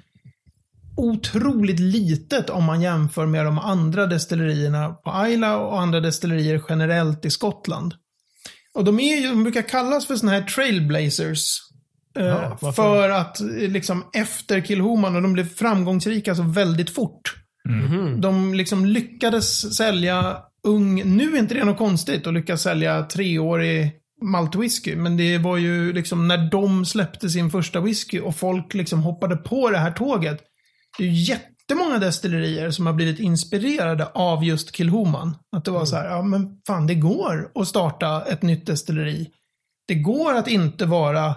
otroligt 0.97 1.79
litet 1.79 2.49
om 2.49 2.63
man 2.63 2.81
jämför 2.81 3.25
med 3.25 3.45
de 3.45 3.59
andra 3.59 4.05
destillerierna 4.05 4.89
på 4.89 5.27
Isla 5.27 5.57
och 5.57 5.81
andra 5.81 5.99
destillerier 5.99 6.63
generellt 6.69 7.25
i 7.25 7.31
Skottland. 7.31 7.93
Och 8.73 8.83
de, 8.83 8.99
är 8.99 9.15
ju, 9.15 9.27
de 9.27 9.43
brukar 9.43 9.61
kallas 9.61 10.05
för 10.05 10.15
sådana 10.15 10.37
här 10.37 10.43
trailblazers 10.43 11.66
eh, 12.19 12.57
Ja, 12.61 12.71
för 12.71 13.09
att 13.09 13.41
eh, 13.41 13.47
liksom 13.47 14.03
efter 14.13 14.61
Kilhoman, 14.61 15.15
och 15.15 15.21
de 15.21 15.33
blev 15.33 15.49
framgångsrika 15.55 16.35
så 16.35 16.43
väldigt 16.43 16.89
fort. 16.89 17.35
De 18.21 18.53
liksom 18.53 18.85
lyckades 18.85 19.75
sälja 19.75 20.37
ung, 20.63 21.15
nu 21.15 21.35
är 21.35 21.39
inte 21.39 21.53
det 21.53 21.63
något 21.63 21.77
konstigt 21.77 22.27
att 22.27 22.33
lyckas 22.33 22.61
sälja 22.61 23.03
treårig 23.03 23.91
maltwhisky, 24.21 24.95
men 24.95 25.17
det 25.17 25.37
var 25.37 25.57
ju 25.57 25.93
liksom 25.93 26.27
när 26.27 26.51
de 26.51 26.85
släppte 26.85 27.29
sin 27.29 27.49
första 27.49 27.79
whisky 27.79 28.19
och 28.19 28.35
folk 28.35 28.73
liksom 28.73 29.03
hoppade 29.03 29.35
på 29.35 29.69
det 29.69 29.77
här 29.77 29.91
tåget. 29.91 30.39
Det 30.97 31.03
är 31.03 31.07
ju 31.07 31.13
jättemånga 31.13 31.99
destillerier 31.99 32.71
som 32.71 32.85
har 32.85 32.93
blivit 32.93 33.19
inspirerade 33.19 34.05
av 34.05 34.43
just 34.43 34.75
Kilhoman. 34.75 35.35
Att 35.55 35.65
det 35.65 35.71
var 35.71 35.85
så 35.85 35.95
här, 35.95 36.09
ja 36.09 36.21
men 36.21 36.61
fan 36.67 36.87
det 36.87 36.95
går 36.95 37.51
att 37.55 37.67
starta 37.67 38.23
ett 38.23 38.41
nytt 38.41 38.65
destilleri. 38.65 39.29
Det 39.87 39.95
går 39.95 40.33
att 40.35 40.47
inte 40.47 40.85
vara 40.85 41.35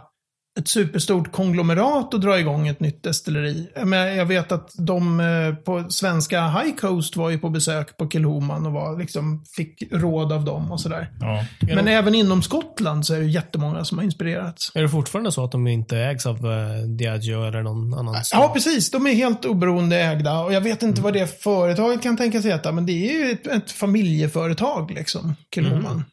ett 0.58 0.68
superstort 0.68 1.32
konglomerat 1.32 2.14
och 2.14 2.20
dra 2.20 2.38
igång 2.38 2.68
ett 2.68 2.80
nytt 2.80 3.02
destilleri. 3.02 3.68
Men 3.84 4.16
jag 4.16 4.26
vet 4.26 4.52
att 4.52 4.70
de 4.78 5.20
eh, 5.20 5.54
på 5.54 5.90
svenska 5.90 6.48
High 6.48 6.76
Coast 6.76 7.16
var 7.16 7.30
ju 7.30 7.38
på 7.38 7.50
besök 7.50 7.96
på 7.96 8.10
Kilhoman 8.10 8.66
och 8.66 8.72
var, 8.72 8.98
liksom, 8.98 9.44
fick 9.56 9.82
råd 9.92 10.32
av 10.32 10.44
dem 10.44 10.72
och 10.72 10.80
sådär. 10.80 11.10
Ja. 11.20 11.44
Men 11.74 11.88
även 11.88 12.14
inom 12.14 12.42
Skottland 12.42 13.06
så 13.06 13.14
är 13.14 13.20
det 13.20 13.26
jättemånga 13.26 13.84
som 13.84 13.98
har 13.98 14.04
inspirerats. 14.04 14.72
Är 14.74 14.82
det 14.82 14.88
fortfarande 14.88 15.32
så 15.32 15.44
att 15.44 15.52
de 15.52 15.66
inte 15.66 15.98
ägs 15.98 16.26
av 16.26 16.46
uh, 16.46 16.82
Diageo 16.98 17.44
eller 17.44 17.62
någon 17.62 17.94
annan? 17.94 18.14
Ja, 18.32 18.50
precis. 18.54 18.90
De 18.90 19.06
är 19.06 19.14
helt 19.14 19.44
oberoende 19.44 20.00
ägda 20.00 20.40
och 20.40 20.52
jag 20.52 20.60
vet 20.60 20.82
inte 20.82 21.00
vad 21.00 21.12
det 21.12 21.42
företaget 21.42 22.02
kan 22.02 22.16
tänkas 22.16 22.44
heta, 22.44 22.72
men 22.72 22.86
det 22.86 22.92
är 22.92 23.18
ju 23.18 23.30
ett, 23.30 23.46
ett 23.46 23.70
familjeföretag 23.70 24.90
liksom, 24.90 25.34
Kilhoman. 25.54 26.04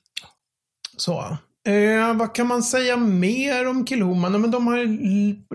Så. 0.98 1.38
Eh, 1.68 2.14
vad 2.14 2.36
kan 2.36 2.48
man 2.48 2.64
säga 2.64 2.98
mer 2.98 3.68
om 3.68 3.86
Kilhoman? 3.88 4.42
Men 4.42 4.52
de 4.52 4.68
har 4.68 4.78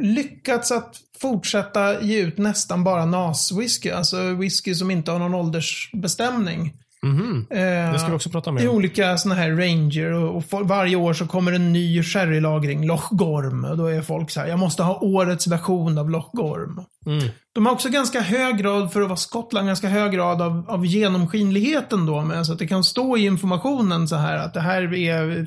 lyckats 0.01 0.73
att 0.73 0.97
fortsätta 1.19 2.03
ge 2.03 2.21
ut 2.21 2.39
nästan 2.39 2.85
bara 2.85 3.07
NAS-whisky, 3.07 3.93
alltså 3.93 4.35
whisky 4.35 4.75
som 4.75 4.91
inte 4.91 5.11
har 5.11 5.19
någon 5.19 5.35
åldersbestämning. 5.35 6.73
Mhm. 7.07 7.47
Eh, 7.51 7.93
Det 7.93 7.99
ska 7.99 8.09
vi 8.09 8.17
också 8.17 8.31
prata 8.31 8.53
mer 8.53 8.63
i 8.63 8.69
om. 8.69 8.75
olika 8.77 9.17
såna 9.19 9.35
här 9.35 9.51
ranger 9.51 10.13
och, 10.13 10.37
och 10.37 10.45
for, 10.45 10.65
varje 10.65 10.97
år 10.97 11.13
så 11.13 11.27
kommer 11.27 11.53
en 11.53 11.73
ny 11.73 12.03
sherrylagring, 12.03 12.87
Loch 12.87 13.09
Gorm. 13.11 13.65
Och 13.65 13.77
då 13.77 13.87
är 13.87 14.03
folk 14.03 14.31
så 14.31 14.41
här, 14.41 14.47
jag 14.47 14.59
måste 14.59 14.83
ha 14.83 14.99
årets 15.01 15.47
version 15.47 15.99
av 15.99 16.11
Loch 16.11 16.31
Gorm. 16.33 16.85
Mm. 17.07 17.29
De 17.55 17.67
har 17.67 17.73
också 17.73 17.89
ganska 17.89 18.21
hög 18.21 18.57
grad, 18.59 18.93
för 18.93 19.01
att 19.01 19.09
vara 19.09 19.17
Skottland, 19.17 19.67
ganska 19.67 19.89
hög 19.89 20.13
grad 20.13 20.43
av, 20.43 20.65
av 20.69 20.87
genomskinligheten 20.87 22.07
då 22.07 22.21
med. 22.23 22.47
Så 22.47 22.53
att 22.53 22.59
det 22.59 22.67
kan 22.67 22.85
stå 22.85 23.17
i 23.17 23.25
informationen 23.27 24.09
så 24.09 24.17
här 24.17 24.37
att 24.39 24.55
det 24.55 24.61
här 24.61 24.95
är 24.95 25.47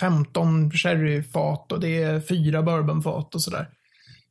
15 0.00 0.70
sherryfat 0.70 1.72
och 1.72 1.80
det 1.80 2.02
är 2.02 2.20
fyra 2.20 2.62
bourbonfat 2.62 3.34
och 3.34 3.42
sådär. 3.42 3.68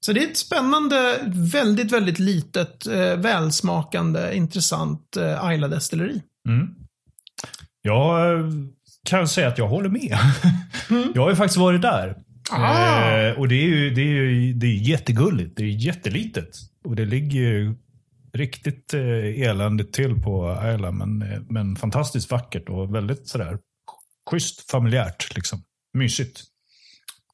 Så 0.05 0.13
det 0.13 0.23
är 0.23 0.27
ett 0.27 0.37
spännande, 0.37 1.19
väldigt, 1.53 1.91
väldigt 1.91 2.19
litet, 2.19 2.87
eh, 2.87 3.15
välsmakande, 3.17 4.35
intressant 4.35 5.17
eh, 5.17 5.43
Ayla-destilleri. 5.45 6.21
Mm. 6.49 6.67
Jag 7.81 8.33
eh, 8.39 8.45
kan 9.05 9.27
säga 9.27 9.47
att 9.47 9.57
jag 9.57 9.67
håller 9.67 9.89
med. 9.89 10.17
Jag 11.15 11.21
har 11.21 11.29
ju 11.29 11.35
faktiskt 11.35 11.57
varit 11.57 11.81
där. 11.81 12.15
Ah. 12.51 13.11
Eh, 13.11 13.39
och 13.39 13.47
det 13.47 13.55
är 13.55 13.67
ju 13.67 13.89
det 13.89 14.01
är, 14.01 14.05
ju- 14.05 14.53
det 14.53 14.67
är 14.67 14.75
jättegulligt. 14.75 15.57
Det 15.57 15.63
är 15.63 15.67
jättelitet. 15.67 16.49
Och 16.85 16.95
det 16.95 17.05
ligger 17.05 17.39
ju 17.39 17.75
riktigt 18.33 18.93
eh, 18.93 19.41
eländigt 19.49 19.93
till 19.93 20.21
på 20.21 20.49
Ayla. 20.49 20.91
Men, 20.91 21.21
eh, 21.21 21.39
men 21.49 21.75
fantastiskt 21.75 22.31
vackert 22.31 22.69
och 22.69 22.95
väldigt 22.95 23.27
sådär 23.27 23.57
schysst 24.31 24.71
familjärt. 24.71 25.35
Liksom. 25.35 25.59
Mysigt. 25.97 26.43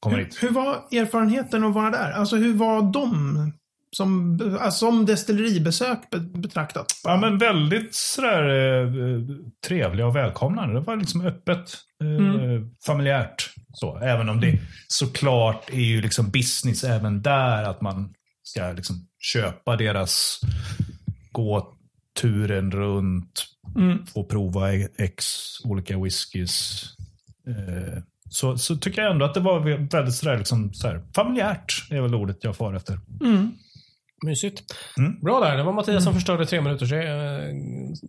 Kommer 0.00 0.16
Hur, 0.16 0.24
hit. 0.24 0.38
hur 0.42 0.50
var 0.50 0.74
erfarenheten 0.74 1.64
att 1.64 1.74
vara 1.74 1.90
där? 1.90 2.10
Alltså 2.12 2.36
hur 2.36 2.54
var 2.54 2.92
de 2.92 3.52
som, 3.96 4.40
alltså, 4.60 4.78
som 4.86 5.06
destilleribesök 5.06 6.10
be- 6.10 6.18
betraktat? 6.40 6.86
Ja, 7.04 7.16
men 7.16 7.38
väldigt 7.38 7.94
sådär 7.94 8.48
eh, 8.48 9.22
trevliga 9.66 10.06
och 10.06 10.16
välkomnande. 10.16 10.74
Det 10.74 10.80
var 10.80 10.96
liksom 10.96 11.20
öppet, 11.26 11.76
eh, 12.02 12.62
familjärt. 12.86 13.50
Så, 13.72 13.98
även 13.98 14.28
om 14.28 14.40
det 14.40 14.58
såklart 14.88 15.70
är 15.70 15.80
ju 15.80 16.00
liksom 16.02 16.30
business 16.30 16.84
även 16.84 17.22
där. 17.22 17.62
Att 17.64 17.80
man 17.80 18.14
ska 18.42 18.72
liksom 18.72 18.96
köpa 19.18 19.76
deras, 19.76 20.40
gå 21.32 21.76
turen 22.20 22.70
runt, 22.70 23.46
Mm. 23.76 24.06
få 24.06 24.24
prova 24.24 24.72
x 24.98 25.24
olika 25.64 25.98
whiskys. 25.98 26.84
Eh, 27.48 28.02
så, 28.30 28.58
så 28.58 28.76
tycker 28.76 29.02
jag 29.02 29.10
ändå 29.10 29.24
att 29.24 29.34
det 29.34 29.40
var 29.40 29.60
väldigt 29.90 30.14
sådär, 30.14 30.38
liksom, 30.38 30.74
sådär, 30.74 31.02
familjärt. 31.14 31.86
är 31.90 32.00
väl 32.00 32.14
ordet 32.14 32.36
jag 32.40 32.56
far 32.56 32.74
efter. 32.74 32.98
Mm. 33.20 33.52
Mysigt. 34.26 34.62
Mm. 34.98 35.20
Bra 35.20 35.40
där. 35.40 35.56
Det 35.56 35.62
var 35.62 35.72
Mattias 35.72 36.04
som 36.04 36.14
förstörde 36.14 36.46
tre, 36.46 36.60
minuters, 36.60 36.92
eh, 36.92 36.98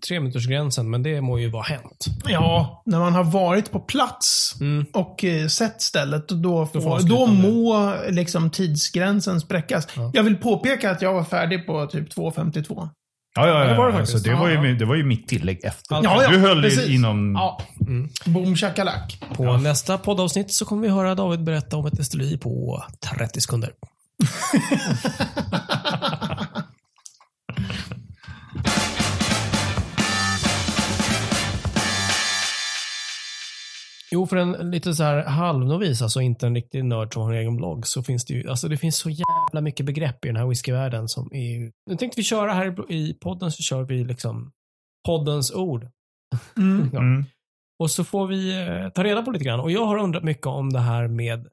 tre 0.07 0.19
minuters 0.19 0.47
gränsen, 0.47 0.89
men 0.89 1.03
det 1.03 1.21
må 1.21 1.39
ju 1.39 1.49
vara 1.49 1.63
hänt. 1.63 2.05
Ja, 2.27 2.83
när 2.85 2.99
man 2.99 3.13
har 3.13 3.23
varit 3.23 3.71
på 3.71 3.79
plats 3.79 4.55
Mm. 4.61 4.85
och 4.93 5.23
eh, 5.23 5.47
sett 5.47 5.81
stället, 5.81 6.27
då, 6.27 6.65
får, 6.65 7.07
då, 7.09 7.27
med 7.27 7.51
må 7.51 7.95
liksom 8.09 8.49
tidsgränsen 8.49 9.41
spräckas. 9.41 9.87
Jag 10.13 10.23
vill 10.23 10.35
påpeka 10.37 10.91
att 10.91 11.01
jag 11.01 11.13
var 11.13 11.23
färdig 11.23 11.67
på 11.67 11.85
typ 11.85 12.13
2.52. 12.15 12.89
Ja, 13.35 13.47
ja, 13.47 13.63
ja. 13.63 13.67
det 13.71 13.77
var 13.77 13.91
det 13.91 13.97
alltså, 13.97 14.17
det, 14.17 14.35
var 14.35 14.49
Ja, 14.49 14.65
ju, 14.65 14.75
det 14.75 14.85
var 14.85 14.95
ju 14.95 15.03
mitt 15.03 15.27
tillägg 15.27 15.59
efter. 15.63 15.95
Ja, 16.03 16.23
ja, 16.23 16.29
du 16.29 16.37
höll 16.37 16.61
precis. 16.61 16.89
inom... 16.89 17.33
Ja. 17.35 17.61
Boom 18.25 18.55
shakalak. 18.55 19.23
På 19.33 19.57
nästa 19.57 19.97
poddavsnitt 19.97 20.53
så 20.53 20.65
kommer 20.65 20.81
vi 20.81 20.89
höra 20.89 21.15
David 21.15 21.43
berätta 21.43 21.77
om 21.77 21.85
ett 21.85 21.97
destilleri 21.97 22.37
på 22.37 22.83
30 23.17 23.41
sekunder. 23.41 23.71
Jo, 34.13 34.27
för 34.27 34.35
en 34.37 34.71
lite 34.71 34.93
så 34.95 35.03
här 35.03 35.23
halvnovis, 35.23 36.01
alltså 36.01 36.21
inte 36.21 36.47
en 36.47 36.55
riktig 36.55 36.85
nörd 36.85 37.13
som 37.13 37.21
har 37.23 37.33
en 37.33 37.39
egen 37.39 37.55
blogg, 37.57 37.87
så 37.87 38.03
finns 38.03 38.25
det 38.25 38.33
ju, 38.33 38.49
alltså 38.49 38.67
det 38.67 38.77
finns 38.77 38.97
så 38.97 39.09
jävla 39.09 39.61
mycket 39.61 39.85
begrepp 39.85 40.25
i 40.25 40.27
den 40.27 40.35
här 40.37 40.45
whiskyvärlden 40.47 41.07
som 41.09 41.33
är 41.33 41.71
Nu 41.89 41.95
tänkte 41.97 42.19
vi 42.19 42.23
köra 42.23 42.53
här 42.53 42.91
i- 42.91 43.13
podden 43.13 43.51
så 43.51 43.63
kör 43.63 43.83
vi 43.83 44.03
liksom 44.03 44.51
poddens 45.05 45.51
ord. 45.51 45.87
Mm. 46.57 46.89
Ja. 46.93 46.99
Mm. 46.99 47.25
Och 47.79 47.91
så 47.91 48.03
får 48.03 48.27
vi 48.27 48.61
eh, 48.67 48.89
ta 48.89 49.03
reda 49.03 49.21
på 49.23 49.31
lite 49.31 49.45
grann. 49.45 49.59
Och 49.59 49.71
jag 49.71 49.85
har 49.85 49.97
undrat 49.97 50.23
mycket 50.23 50.45
om 50.47 50.73
det 50.73 50.79
här 50.79 51.07
med 51.07 51.47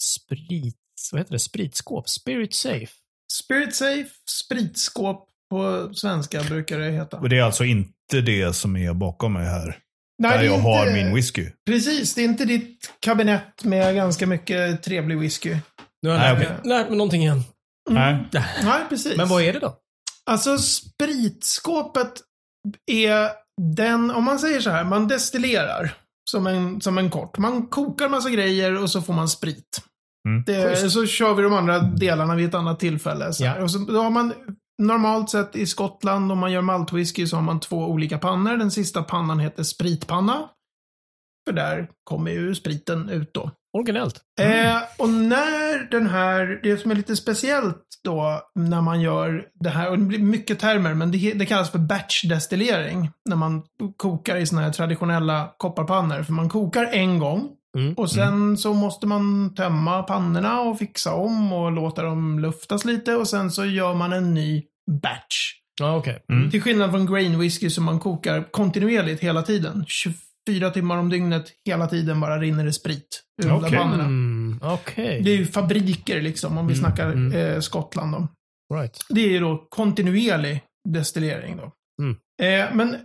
sprit, 0.00 0.76
vad 1.12 1.20
heter 1.20 1.32
det? 1.32 1.38
Spritskåp. 1.38 2.08
Spirit 2.08 2.54
safe. 2.54 2.92
Spirit 3.32 3.74
Safe, 3.74 4.10
spritskåp 4.28 5.28
på 5.50 5.90
svenska 5.94 6.42
brukar 6.42 6.78
det 6.78 6.90
heta. 6.90 7.18
Och 7.18 7.28
det 7.28 7.38
är 7.38 7.42
alltså 7.42 7.64
inte 7.64 8.20
det 8.26 8.52
som 8.56 8.76
är 8.76 8.94
bakom 8.94 9.32
mig 9.32 9.46
här. 9.46 9.78
Nej, 10.20 10.38
där 10.38 10.44
jag 10.44 10.58
har 10.58 10.86
inte- 10.86 11.04
min 11.04 11.14
whisky. 11.14 11.46
Precis, 11.66 12.14
det 12.14 12.20
är 12.20 12.24
inte 12.24 12.44
ditt 12.44 12.92
kabinett 13.00 13.64
med 13.64 13.94
ganska 13.94 14.26
mycket 14.26 14.82
trevlig 14.82 15.18
whisky. 15.18 15.56
Nu 16.02 16.08
har 16.08 16.16
jag 16.16 16.22
Nej, 16.22 16.34
lärt, 16.38 16.48
mig, 16.48 16.58
lärt 16.78 16.88
mig 16.88 16.98
någonting 16.98 17.22
igen. 17.22 17.42
Nej. 17.90 18.28
Nej, 18.62 18.80
precis. 18.88 19.16
Men 19.16 19.28
vad 19.28 19.42
är 19.42 19.52
det 19.52 19.58
då? 19.58 19.76
Alltså 20.26 20.58
spritskåpet 20.58 22.12
är 22.90 23.28
den, 23.76 24.10
om 24.10 24.24
man 24.24 24.38
säger 24.38 24.60
så 24.60 24.70
här, 24.70 24.84
man 24.84 25.08
destillerar 25.08 25.94
som 26.30 26.46
en, 26.46 26.80
som 26.80 26.98
en 26.98 27.10
kort. 27.10 27.38
Man 27.38 27.66
kokar 27.66 28.08
massa 28.08 28.30
grejer 28.30 28.82
och 28.82 28.90
så 28.90 29.02
får 29.02 29.12
man 29.12 29.28
sprit. 29.28 29.82
Mm. 30.28 30.44
Det, 30.46 30.90
så 30.90 31.06
kör 31.06 31.34
vi 31.34 31.42
de 31.42 31.52
andra 31.52 31.78
delarna 31.78 32.34
vid 32.34 32.48
ett 32.48 32.54
annat 32.54 32.80
tillfälle. 32.80 33.32
Så. 33.32 33.44
Ja. 33.44 33.62
Och 33.62 33.70
så, 33.70 33.78
då 33.78 34.02
har 34.02 34.10
man 34.10 34.32
normalt 34.80 35.30
sett 35.30 35.56
i 35.56 35.66
Skottland, 35.66 36.32
om 36.32 36.38
man 36.38 36.52
gör 36.52 36.62
maltwhisky, 36.62 37.26
så 37.26 37.36
har 37.36 37.42
man 37.42 37.60
två 37.60 37.76
olika 37.76 38.18
pannor. 38.18 38.56
Den 38.56 38.70
sista 38.70 39.02
pannan 39.02 39.40
heter 39.40 39.62
spritpanna. 39.62 40.48
För 41.48 41.52
där 41.54 41.88
kommer 42.04 42.30
ju 42.30 42.54
spriten 42.54 43.08
ut 43.08 43.34
då. 43.34 43.50
Originellt. 43.78 44.20
Eh, 44.40 44.78
och 44.98 45.08
när 45.08 45.90
den 45.90 46.06
här, 46.06 46.60
det 46.62 46.76
som 46.76 46.90
är 46.90 46.94
lite 46.94 47.16
speciellt 47.16 47.84
då 48.04 48.40
när 48.54 48.80
man 48.80 49.00
gör 49.00 49.44
det 49.54 49.70
här, 49.70 49.90
och 49.90 49.98
det 49.98 50.04
blir 50.04 50.18
mycket 50.18 50.58
termer, 50.58 50.94
men 50.94 51.10
det, 51.10 51.32
det 51.32 51.46
kallas 51.46 51.70
för 51.70 51.78
batchdestillering. 51.78 53.10
När 53.28 53.36
man 53.36 53.62
kokar 53.96 54.36
i 54.36 54.46
såna 54.46 54.62
här 54.62 54.72
traditionella 54.72 55.54
kopparpannor. 55.56 56.22
För 56.22 56.32
man 56.32 56.48
kokar 56.48 56.84
en 56.92 57.18
gång 57.18 57.56
Mm. 57.76 57.94
och 57.94 58.10
sen 58.10 58.56
så 58.56 58.74
måste 58.74 59.06
man 59.06 59.54
tömma 59.54 60.02
pannorna 60.02 60.60
och 60.60 60.78
fixa 60.78 61.14
om 61.14 61.52
och 61.52 61.72
låta 61.72 62.02
dem 62.02 62.38
luftas 62.38 62.84
lite 62.84 63.14
och 63.14 63.28
sen 63.28 63.50
så 63.50 63.64
gör 63.64 63.94
man 63.94 64.12
en 64.12 64.34
ny 64.34 64.62
batch. 64.90 65.52
Ja, 65.80 65.96
okej. 65.96 66.24
Mm. 66.32 66.50
Till 66.50 66.62
skillnad 66.62 66.90
från 66.90 67.06
grain 67.06 67.38
whisky 67.38 67.70
som 67.70 67.84
man 67.84 67.98
kokar 67.98 68.50
kontinuerligt 68.50 69.22
hela 69.22 69.42
tiden. 69.42 69.84
24 69.88 70.70
timmar 70.70 70.96
om 70.96 71.08
dygnet, 71.08 71.52
hela 71.64 71.86
tiden 71.86 72.20
bara 72.20 72.38
rinner 72.38 72.64
det 72.64 72.72
sprit 72.72 73.22
ur 73.42 73.48
där 73.48 73.76
pannorna. 73.76 74.04
Mm, 74.04 74.60
okej. 74.62 75.20
Det 75.24 75.30
är 75.30 75.36
ju 75.36 75.46
fabriker 75.46 76.22
liksom, 76.22 76.58
om 76.58 76.66
vi 76.66 76.74
Mm, 76.74 76.84
snackar 76.84 77.12
mm. 77.12 77.32
eh, 77.32 77.60
Skottland 77.60 78.12
då. 78.12 78.28
Right. 78.74 78.98
Det 79.08 79.20
är 79.20 79.28
ju 79.28 79.40
då 79.40 79.66
kontinuerlig 79.68 80.62
destillering 80.88 81.56
då. 81.56 81.72
Mm. 82.02 82.16
Eh, 82.42 82.74
men 82.74 82.96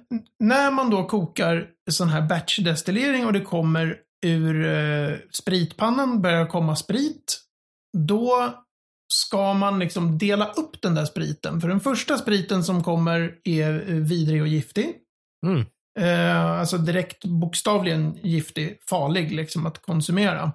när 0.43 0.71
man 0.71 0.89
då 0.89 1.03
kokar 1.03 1.67
sån 1.91 2.09
här 2.09 2.21
batchdestillering 2.21 3.25
och 3.25 3.33
det 3.33 3.41
kommer 3.41 3.97
ur 4.25 4.65
eh, 4.65 5.15
spritpannan, 5.31 6.21
börjar 6.21 6.45
komma 6.45 6.75
sprit, 6.75 7.39
då 7.97 8.53
ska 9.13 9.53
man 9.53 9.79
liksom 9.79 10.17
dela 10.17 10.45
upp 10.45 10.81
den 10.81 10.95
där 10.95 11.05
spriten. 11.05 11.61
För 11.61 11.67
den 11.67 11.79
första 11.79 12.17
spriten 12.17 12.63
som 12.63 12.83
kommer 12.83 13.35
är 13.43 13.89
eh, 13.89 13.95
vidrig 13.95 14.41
och 14.41 14.47
giftig. 14.47 14.95
Mm. 15.45 15.65
Eh, 15.99 16.51
alltså 16.51 16.77
direkt 16.77 17.25
bokstavligen 17.25 18.19
giftig, 18.23 18.79
farlig 18.89 19.31
liksom 19.31 19.65
att 19.65 19.81
konsumera. 19.81 20.51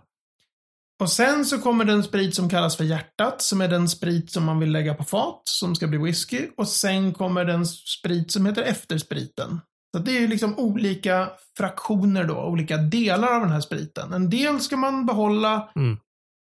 Och 1.00 1.10
sen 1.10 1.44
så 1.44 1.58
kommer 1.58 1.84
den 1.84 2.02
sprit 2.02 2.34
som 2.34 2.48
kallas 2.48 2.76
för 2.76 2.84
hjärtat, 2.84 3.42
som 3.42 3.60
är 3.60 3.68
den 3.68 3.88
sprit 3.88 4.30
som 4.30 4.44
man 4.44 4.60
vill 4.60 4.72
lägga 4.72 4.94
på 4.94 5.04
fat, 5.04 5.42
som 5.44 5.74
ska 5.74 5.86
bli 5.86 5.98
whisky. 5.98 6.48
Och 6.56 6.68
sen 6.68 7.12
kommer 7.12 7.44
den 7.44 7.66
sprit 7.66 8.32
som 8.32 8.46
heter 8.46 8.62
efterspriten. 8.62 9.60
Så 9.96 10.02
det 10.02 10.16
är 10.16 10.20
ju 10.20 10.28
liksom 10.28 10.58
olika 10.58 11.30
fraktioner 11.56 12.24
då, 12.24 12.44
olika 12.44 12.76
delar 12.76 13.34
av 13.34 13.40
den 13.40 13.50
här 13.50 13.60
spriten. 13.60 14.12
En 14.12 14.30
del 14.30 14.60
ska 14.60 14.76
man 14.76 15.06
behålla, 15.06 15.68
Mm. 15.76 15.98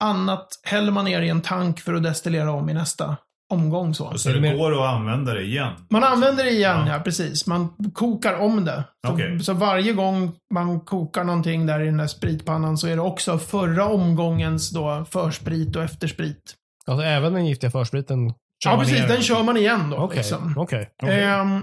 Annat 0.04 0.48
häller 0.62 0.92
man 0.92 1.04
ner 1.04 1.22
i 1.22 1.28
en 1.28 1.40
tank 1.40 1.80
för 1.80 1.94
att 1.94 2.02
destillera 2.02 2.52
om 2.52 2.68
i 2.70 2.74
nästa 2.74 3.16
omgång 3.52 3.94
så. 3.94 4.18
Så 4.18 4.28
det 4.28 4.40
mer- 4.40 4.56
går 4.56 4.72
att 4.84 4.94
använda 4.94 5.34
det 5.34 5.42
igen? 5.42 5.72
Man 5.90 6.04
använder 6.04 6.44
det 6.44 6.50
igen, 6.50 6.86
Ja. 6.86 6.92
ja. 6.92 6.98
precis. 7.00 7.46
Man 7.46 7.68
kokar 7.94 8.38
om 8.38 8.64
det. 8.64 8.84
Så, 9.06 9.12
Okej. 9.12 9.40
så 9.40 9.52
varje 9.52 9.92
gång 9.92 10.32
man 10.54 10.80
kokar 10.80 11.24
någonting 11.24 11.66
där 11.66 11.80
i 11.80 11.84
den 11.86 11.96
där 11.96 12.06
spritpannan 12.06 12.78
så 12.78 12.86
är 12.88 12.94
det 12.96 13.02
också 13.02 13.38
förra 13.38 13.86
omgångens 13.86 14.70
då 14.70 15.04
försprit 15.10 15.76
och 15.76 15.82
eftersprit. 15.82 16.54
Alltså 16.86 17.04
även 17.06 17.32
den 17.32 17.46
giftiga 17.46 17.70
förspriten 17.70 18.34
Ja, 18.64 18.76
precis. 18.78 19.08
Den 19.08 19.22
kör 19.22 19.42
man 19.42 19.56
igen 19.56 19.90
då. 19.90 19.96
Okej, 19.96 20.16
Liksom. 20.18 20.54
okej. 20.56 20.90
Ehm, 21.02 21.60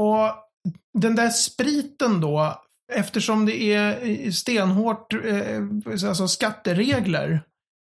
och 0.00 0.34
den 0.98 1.14
där 1.16 1.28
spriten 1.28 2.20
då, 2.20 2.62
eftersom 2.92 3.46
det 3.46 3.62
är 3.74 4.30
stenhårt 4.30 5.12
eh, 5.14 6.08
alltså 6.08 6.28
skatteregler. 6.28 7.40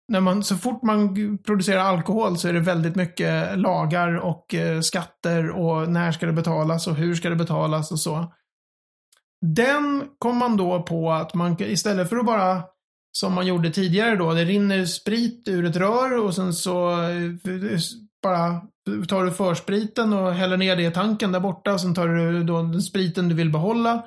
När 0.09 0.21
man, 0.21 0.45
så 0.45 0.57
fort 0.57 0.83
man 0.83 1.14
producerar 1.38 1.81
alkohol 1.81 2.38
så 2.38 2.49
är 2.49 2.53
det 2.53 2.61
väldigt 2.61 2.97
mycket 2.97 3.59
lagar 3.59 4.17
och 4.17 4.55
eh, 4.55 4.81
skatter 4.81 5.51
och 5.51 5.88
när 5.88 6.12
ska 6.12 6.27
det 6.27 6.33
betalas 6.33 6.87
och 6.87 6.95
hur 6.95 7.14
ska 7.14 7.31
det 7.31 7.37
betalas 7.37 7.93
och 7.93 8.01
så. 8.01 8.33
Den 9.47 10.05
kom 10.19 10.37
man 10.37 10.57
då 10.57 10.83
på 10.83 11.12
att 11.12 11.35
man 11.35 11.57
istället 11.62 12.09
för 12.09 12.17
att 12.17 12.27
bara 12.27 12.62
som 13.12 13.33
man 13.33 13.47
gjorde 13.47 13.71
tidigare 13.71 14.17
då, 14.17 14.33
det 14.33 14.45
rinner 14.45 14.85
sprit 14.85 15.49
ur 15.49 15.64
ett 15.64 15.77
rör 15.77 16.25
och 16.25 16.35
sen 16.35 16.55
så 16.55 16.90
eh, 16.90 17.79
bara 18.23 18.61
tar 19.09 19.25
du 19.25 19.31
förspriten 19.31 20.12
och 20.12 20.33
häller 20.33 20.57
ner 20.57 20.77
det 20.77 20.83
i 20.83 20.90
tanken 20.90 21.33
där 21.33 21.40
borta 21.40 21.73
och 21.73 21.81
sen 21.81 21.95
tar 21.95 22.09
du 22.09 22.45
då 22.45 22.62
den 22.62 22.83
spriten 22.83 23.29
du 23.29 23.35
vill 23.35 23.53
behålla. 23.53 24.07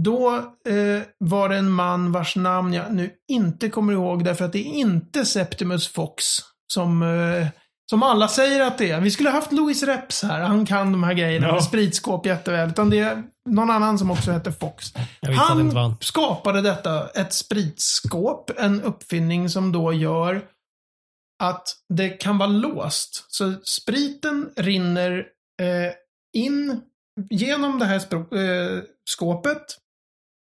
Då 0.00 0.34
eh, 0.68 1.02
var 1.18 1.48
det 1.48 1.56
en 1.56 1.70
man 1.70 2.12
vars 2.12 2.36
namn 2.36 2.72
jag 2.72 2.94
nu 2.94 3.10
inte 3.28 3.68
kommer 3.68 3.92
ihåg 3.92 4.24
därför 4.24 4.44
att 4.44 4.52
det 4.52 4.58
är 4.58 4.72
inte 4.74 5.24
Septimus 5.24 5.88
Fox 5.88 6.24
som, 6.72 7.02
eh, 7.02 7.46
som 7.90 8.02
alla 8.02 8.28
säger 8.28 8.60
att 8.60 8.78
det 8.78 8.90
är. 8.90 9.00
Vi 9.00 9.10
skulle 9.10 9.28
ha 9.30 9.36
haft 9.36 9.52
Louis 9.52 9.82
Reps 9.82 10.22
här, 10.22 10.40
han 10.40 10.66
kan 10.66 10.92
de 10.92 11.02
här 11.04 11.14
grejerna 11.14 11.46
Ja. 11.46 11.52
med 11.52 11.64
spritskåp 11.64 12.26
jätteväl. 12.26 12.68
Utan 12.70 12.90
det 12.90 12.98
är 12.98 13.22
någon 13.48 13.70
annan 13.70 13.98
som 13.98 14.10
också 14.10 14.32
heter 14.32 14.50
Fox. 14.50 14.92
Han 15.36 15.76
han. 15.76 15.96
skapade 16.00 16.60
detta, 16.62 17.08
ett 17.08 17.32
spritskåp, 17.32 18.50
en 18.58 18.82
uppfinning 18.82 19.48
som 19.48 19.72
då 19.72 19.92
gör 19.92 20.42
att 21.42 21.68
det 21.94 22.08
kan 22.08 22.38
vara 22.38 22.48
låst. 22.48 23.24
Så 23.28 23.54
spriten 23.62 24.50
rinner 24.56 25.26
eh, 25.62 25.92
in 26.42 26.80
genom 27.30 27.78
det 27.78 27.84
här 27.84 27.98
skåpet 29.16 29.62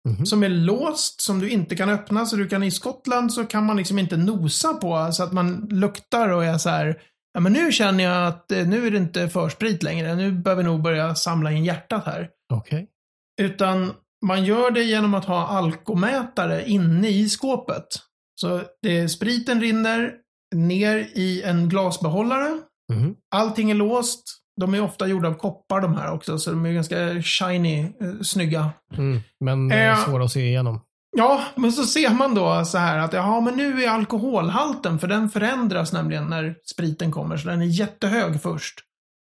Mhm. 0.08 0.26
som 0.26 0.42
är 0.42 0.48
låst, 0.48 1.20
som 1.20 1.38
du 1.40 1.50
inte 1.50 1.76
kan 1.76 1.88
öppna. 1.88 2.26
Så 2.26 2.36
du 2.36 2.48
kan 2.48 2.62
i 2.62 2.70
Skottland 2.70 3.32
så 3.32 3.44
kan 3.44 3.66
man 3.66 3.76
liksom 3.76 3.98
inte 3.98 4.16
nosa 4.16 4.74
på 4.74 5.12
så 5.12 5.22
att 5.22 5.32
man 5.32 5.68
luktar 5.70 6.28
och 6.28 6.44
är 6.44 6.58
så 6.58 6.68
här. 6.70 7.02
Ja 7.34 7.40
men 7.40 7.52
nu 7.52 7.72
känner 7.72 8.04
jag 8.04 8.26
att 8.26 8.52
eh, 8.52 8.66
nu 8.66 8.86
är 8.86 8.90
det 8.90 8.96
inte 8.96 9.28
försprit 9.28 9.82
längre. 9.82 10.14
Nu 10.14 10.32
behöver 10.32 10.62
vi 10.62 10.68
nog 10.68 10.82
börja 10.82 11.14
samla 11.14 11.52
in 11.52 11.64
hjärtat 11.64 12.04
här. 12.06 12.28
Okej. 12.52 12.88
Utan 13.40 13.92
man 14.26 14.44
gör 14.44 14.70
det 14.70 14.82
genom 14.82 15.14
att 15.14 15.24
ha 15.24 15.46
alkomätare 15.46 16.68
inne 16.68 17.08
i 17.08 17.28
skåpet. 17.28 17.86
Så 18.40 18.62
det, 18.82 19.08
spriten 19.08 19.60
rinner 19.60 20.12
ner 20.54 20.96
i 21.14 21.42
en 21.42 21.68
glasbehållare. 21.68 22.60
Mhm. 22.92 23.14
Allting 23.34 23.70
är 23.70 23.74
låst. 23.74 24.22
De 24.60 24.74
är 24.74 24.80
ofta 24.82 25.06
gjorda 25.06 25.28
av 25.28 25.34
koppar 25.34 25.80
de 25.80 25.94
här 25.96 26.12
också, 26.12 26.38
så 26.38 26.50
de 26.50 26.66
är 26.66 26.72
ganska 26.72 27.22
shiny, 27.22 27.80
eh, 27.80 27.90
snygga. 28.22 28.70
Mm. 28.96 29.20
Men 29.40 29.72
eh, 29.72 29.96
svåra 30.04 30.24
att 30.24 30.32
se 30.32 30.40
igenom. 30.46 30.80
Ja, 31.16 31.40
men 31.56 31.72
så 31.72 31.82
ser 31.82 32.10
man 32.14 32.34
då 32.34 32.64
så 32.64 32.78
här 32.78 32.98
att 32.98 33.12
jaha, 33.12 33.40
men 33.40 33.54
nu 33.56 33.84
är 33.84 33.88
alkoholhalten, 33.88 34.98
för 34.98 35.08
den 35.08 35.30
förändras 35.30 35.92
nämligen 35.92 36.26
när 36.26 36.54
spriten 36.64 37.12
kommer, 37.12 37.36
så 37.36 37.48
den 37.48 37.60
är 37.62 37.66
jättehög 37.66 38.42
först. 38.42 38.74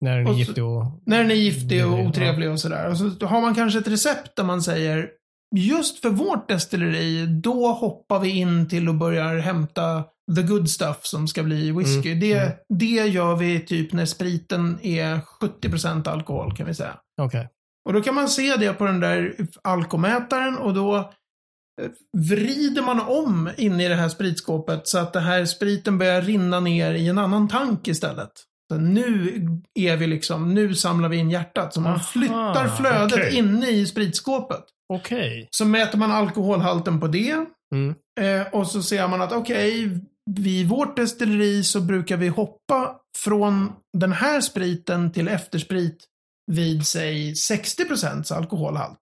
När 0.01 0.17
den 0.17 0.25
är 0.25 0.29
och 0.29 0.35
så- 0.35 0.39
giftig 0.39 0.63
och... 0.63 0.85
När 1.05 1.17
den 1.17 1.31
är 1.31 1.35
giftig 1.35 1.85
och 1.87 1.99
Ja. 1.99 2.07
otrevlig 2.07 2.49
och 2.51 2.59
sådär. 2.59 2.89
Och 2.89 2.97
så 2.97 3.25
har 3.25 3.41
man 3.41 3.55
kanske 3.55 3.79
ett 3.79 3.87
recept 3.87 4.35
där 4.35 4.43
man 4.43 4.61
säger 4.61 5.07
just 5.55 5.99
för 6.01 6.09
vårt 6.09 6.47
destilleri, 6.47 7.25
då 7.25 7.67
hoppar 7.67 8.19
vi 8.19 8.29
in 8.29 8.69
till 8.69 8.89
och 8.89 8.95
börjar 8.95 9.37
hämta 9.37 10.03
the 10.35 10.41
good 10.41 10.69
stuff 10.69 10.99
som 11.05 11.27
ska 11.27 11.43
bli 11.43 11.71
whisky. 11.71 12.09
Mm, 12.11 12.19
Det, 12.19 12.33
mm. 12.33 12.51
det 12.69 13.07
gör 13.07 13.35
vi 13.35 13.59
typ 13.59 13.93
när 13.93 14.05
spriten 14.05 14.79
är 14.81 15.19
70% 15.61 16.09
alkohol 16.09 16.55
kan 16.55 16.65
vi 16.65 16.73
säga. 16.73 16.97
Okej. 17.21 17.49
Och 17.87 17.93
då 17.93 18.01
kan 18.01 18.15
man 18.15 18.29
se 18.29 18.55
det 18.55 18.73
på 18.73 18.85
den 18.85 18.99
där 18.99 19.35
alkomätaren 19.63 20.57
och 20.57 20.73
då 20.73 20.95
eh, 20.97 21.89
vrider 22.17 22.81
man 22.81 22.99
om 22.99 23.49
in 23.57 23.79
i 23.79 23.87
det 23.87 23.95
här 23.95 24.09
spritskåpet 24.09 24.87
så 24.87 24.97
att 24.97 25.13
det 25.13 25.19
här 25.19 25.45
spriten 25.45 25.97
börjar 25.97 26.21
rinna 26.21 26.59
ner 26.59 26.93
i 26.93 27.07
en 27.07 27.17
annan 27.17 27.47
tank 27.47 27.87
istället. 27.87 28.31
Så 28.71 28.77
nu 28.77 29.41
är 29.73 29.97
vi 29.97 30.07
liksom, 30.07 30.53
nu 30.53 30.75
samlar 30.75 31.09
vi 31.09 31.17
in 31.17 31.29
hjärtat. 31.31 31.73
Så 31.73 31.81
man 31.81 31.91
Aha, 31.91 31.99
flyttar 32.03 32.67
flödet 32.67 33.13
okej. 33.13 33.37
inne 33.37 33.69
i 33.69 33.85
spritskåpet. 33.85 34.63
Okej. 34.93 35.47
Så 35.51 35.65
mäter 35.65 35.97
man 35.97 36.11
alkoholhalten 36.11 36.99
på 36.99 37.07
det. 37.07 37.45
Mm. 37.75 37.95
Eh, 38.19 38.47
och 38.53 38.67
så 38.67 38.83
ser 38.83 39.07
man 39.07 39.21
att 39.21 39.31
okej, 39.31 39.99
vid 40.37 40.67
vårt 40.67 40.95
destilleri 40.95 41.63
så 41.63 41.81
brukar 41.81 42.17
vi 42.17 42.27
hoppa 42.27 42.95
från 43.17 43.71
den 43.97 44.11
här 44.11 44.41
spriten 44.41 45.11
till 45.11 45.27
eftersprit 45.27 46.05
vid, 46.51 46.87
säg, 46.87 47.35
60 47.35 48.33
alkoholhalt. 48.33 48.99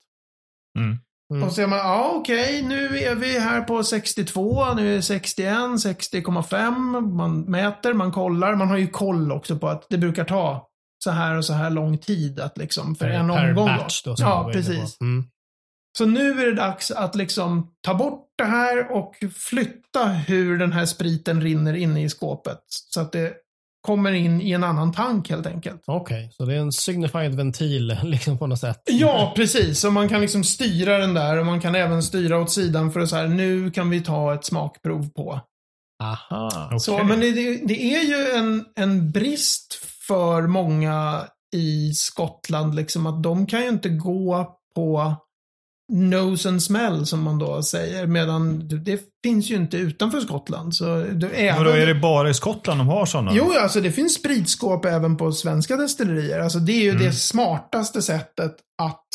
Mm. 0.79 0.97
Mm. 1.33 1.43
Och 1.43 1.53
så 1.53 1.61
är 1.61 1.67
man, 1.67 1.79
ja 1.79 2.11
okej, 2.15 2.61
nu 2.61 2.99
är 2.99 3.15
vi 3.15 3.39
här 3.39 3.61
på 3.61 3.83
62, 3.83 4.73
nu 4.73 4.91
är 4.91 4.95
det 4.95 5.01
61, 5.01 5.53
60,5. 5.53 7.01
Man 7.01 7.41
mäter, 7.41 7.93
man 7.93 8.11
kollar. 8.11 8.55
Man 8.55 8.67
har 8.67 8.77
ju 8.77 8.87
koll 8.87 9.31
också 9.31 9.57
på 9.57 9.67
att 9.67 9.85
det 9.89 9.97
brukar 9.97 10.25
ta 10.25 10.67
så 11.03 11.11
här 11.11 11.37
och 11.37 11.45
så 11.45 11.53
här 11.53 11.69
lång 11.69 11.97
tid 11.97 12.39
att 12.39 12.57
liksom, 12.57 12.95
för 12.95 13.09
en 13.09 13.27
per 13.27 13.49
omgång. 13.49 13.65
batch 13.65 14.03
då, 14.03 14.15
jag 14.17 14.19
ja, 14.19 14.49
precis. 14.53 15.01
Mm. 15.01 15.25
Så 15.97 16.05
nu 16.05 16.41
är 16.41 16.45
det 16.45 16.53
dags 16.53 16.91
att 16.91 17.15
liksom 17.15 17.71
ta 17.81 17.93
bort 17.93 18.25
det 18.37 18.43
här 18.43 18.91
och 18.91 19.15
flytta 19.35 20.05
hur 20.05 20.57
den 20.57 20.71
här 20.71 20.85
spriten 20.85 21.41
rinner 21.41 21.73
inne 21.73 22.03
i 22.03 22.09
skåpet. 22.09 22.59
Så 22.67 23.01
att 23.01 23.11
det 23.11 23.33
kommer 23.81 24.11
in 24.11 24.41
i 24.41 24.51
en 24.51 24.63
annan 24.63 24.93
tank 24.93 25.29
helt 25.29 25.47
enkelt. 25.47 25.83
Okej, 25.85 26.31
så 26.33 26.45
det 26.45 26.55
är 26.55 26.59
en 26.59 26.71
signified 26.71 27.35
ventil 27.35 27.97
liksom 28.03 28.37
på 28.37 28.47
något 28.47 28.59
sätt. 28.59 28.81
Ja, 28.85 29.33
precis. 29.35 29.79
Så 29.79 29.91
man 29.91 30.09
kan 30.09 30.21
liksom 30.21 30.43
styra 30.43 30.97
den 30.97 31.13
där 31.13 31.37
och 31.37 31.45
man 31.45 31.61
kan 31.61 31.75
även 31.75 32.03
styra 32.03 32.39
åt 32.39 32.51
sidan 32.51 32.91
för 32.91 32.99
att 32.99 33.09
så 33.09 33.15
här, 33.15 33.27
nu 33.27 33.71
kan 33.71 33.89
vi 33.89 34.01
ta 34.01 34.33
ett 34.33 34.45
smakprov 34.45 35.09
på. 35.09 35.39
Aha. 36.03 36.79
Så, 36.79 36.93
Okej. 36.93 37.05
men 37.05 37.19
det, 37.19 37.31
det, 37.31 37.61
det 37.65 37.95
är 37.95 38.03
ju 38.03 38.31
en, 38.37 38.65
en 38.75 39.11
brist 39.11 39.73
för 40.07 40.47
många 40.47 41.23
i 41.55 41.93
Skottland, 41.93 42.75
liksom 42.75 43.07
att 43.07 43.23
de 43.23 43.45
kan 43.45 43.61
ju 43.61 43.69
inte 43.69 43.89
gå 43.89 44.57
på 44.75 45.15
nose 45.93 46.49
and 46.49 46.63
smell 46.63 47.05
som 47.05 47.21
man 47.23 47.37
då 47.39 47.63
säger, 47.63 48.07
medan 48.07 48.67
det, 48.83 49.01
finns 49.23 49.49
ju 49.51 49.55
inte 49.55 49.77
utanför 49.77 50.19
Skottland. 50.19 50.75
Så 50.75 50.85
det, 51.03 51.27
även, 51.27 51.63
Vadå, 51.63 51.75
är 51.77 51.85
det 51.87 51.95
bara 51.95 52.29
i 52.29 52.33
Skottland 52.33 52.79
de 52.79 52.87
har 52.87 53.05
sådana? 53.05 53.31
Jo, 53.33 53.53
alltså 53.61 53.81
det 53.81 53.91
finns 53.91 54.13
spritskåp 54.15 54.85
även 54.85 55.17
på 55.17 55.31
svenska 55.31 55.75
destillerier. 55.77 56.39
Alltså 56.39 56.59
det 56.59 56.71
är 56.71 56.83
ju 56.83 56.91
det 56.91 57.11
smartaste 57.13 58.01
sättet 58.01 58.55
att 58.81 59.07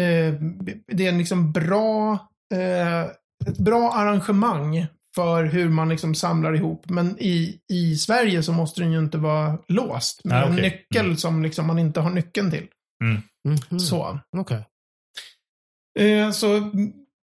eh, 0.00 0.34
det 0.92 1.06
är 1.06 1.08
en 1.08 1.18
liksom 1.18 1.52
bra, 1.52 2.12
eh, 2.54 3.00
ett 3.46 3.58
bra 3.58 3.92
arrangemang 3.92 4.86
för 5.14 5.44
hur 5.44 5.68
man 5.68 5.88
liksom 5.88 6.14
samlar 6.14 6.54
ihop. 6.54 6.84
Men 6.88 7.16
i, 7.18 7.58
i 7.72 7.96
Sverige 7.96 8.42
så 8.42 8.52
måste 8.52 8.80
den 8.80 8.92
ju 8.92 8.98
inte 8.98 9.18
vara 9.18 9.58
låst 9.68 10.24
med 10.24 10.42
Ah, 10.42 10.46
en 10.46 10.52
okej. 10.52 10.62
nyckel 10.62 11.16
som 11.16 11.42
liksom 11.42 11.66
man 11.66 11.78
inte 11.78 12.00
har 12.00 12.10
nyckeln 12.10 12.50
till. 12.50 12.66
Mhm. 13.04 13.78
Så. 13.80 14.18
Okej. 14.36 14.64
Eh, 15.98 16.30
så 16.30 16.70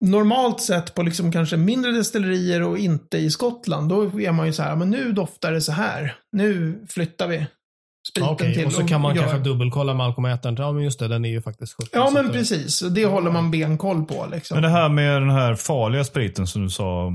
normalt 0.05 0.61
sett 0.61 0.93
på 0.95 1.03
liksom 1.03 1.31
kanske 1.31 1.57
mindre 1.57 1.91
destillerier 1.91 2.61
och 2.63 2.77
inte 2.77 3.17
i 3.17 3.31
Skottland, 3.31 3.89
då 3.89 4.19
är 4.21 4.31
man 4.31 4.45
ju 4.47 4.53
så 4.53 4.63
här, 4.63 4.75
men 4.75 4.89
nu 4.89 5.11
doftar 5.11 5.51
det 5.51 5.61
så 5.61 5.71
här. 5.71 6.15
Nu 6.31 6.79
flyttar 6.89 7.27
vi 7.27 7.45
spriten 8.09 8.29
Okej, 8.29 8.53
till 8.53 8.65
och 8.65 8.73
så 8.73 8.87
kan 8.87 9.01
man 9.01 9.15
gör- 9.15 9.21
kanske 9.23 9.39
dubbelkolla 9.49 9.93
med 9.93 10.05
alkomätaren. 10.05 10.55
Ja, 10.59 10.71
men 10.71 10.83
just 10.83 10.99
det, 10.99 11.07
den 11.07 11.25
är 11.25 11.29
ju 11.29 11.41
faktiskt 11.41 11.73
70. 11.73 11.89
Ja, 11.93 12.09
men 12.13 12.25
att- 12.25 12.31
precis. 12.31 12.81
Och 12.81 12.91
Det 12.91 13.05
håller 13.05 13.31
man 13.31 13.51
benkoll 13.51 14.05
på 14.05 14.27
liksom. 14.31 14.55
Men 14.55 14.63
det 14.63 14.69
här 14.69 14.89
med 14.89 15.21
den 15.21 15.29
här 15.29 15.55
farliga 15.55 16.03
spriten 16.03 16.47
som 16.47 16.63
du 16.63 16.69
sa 16.69 17.13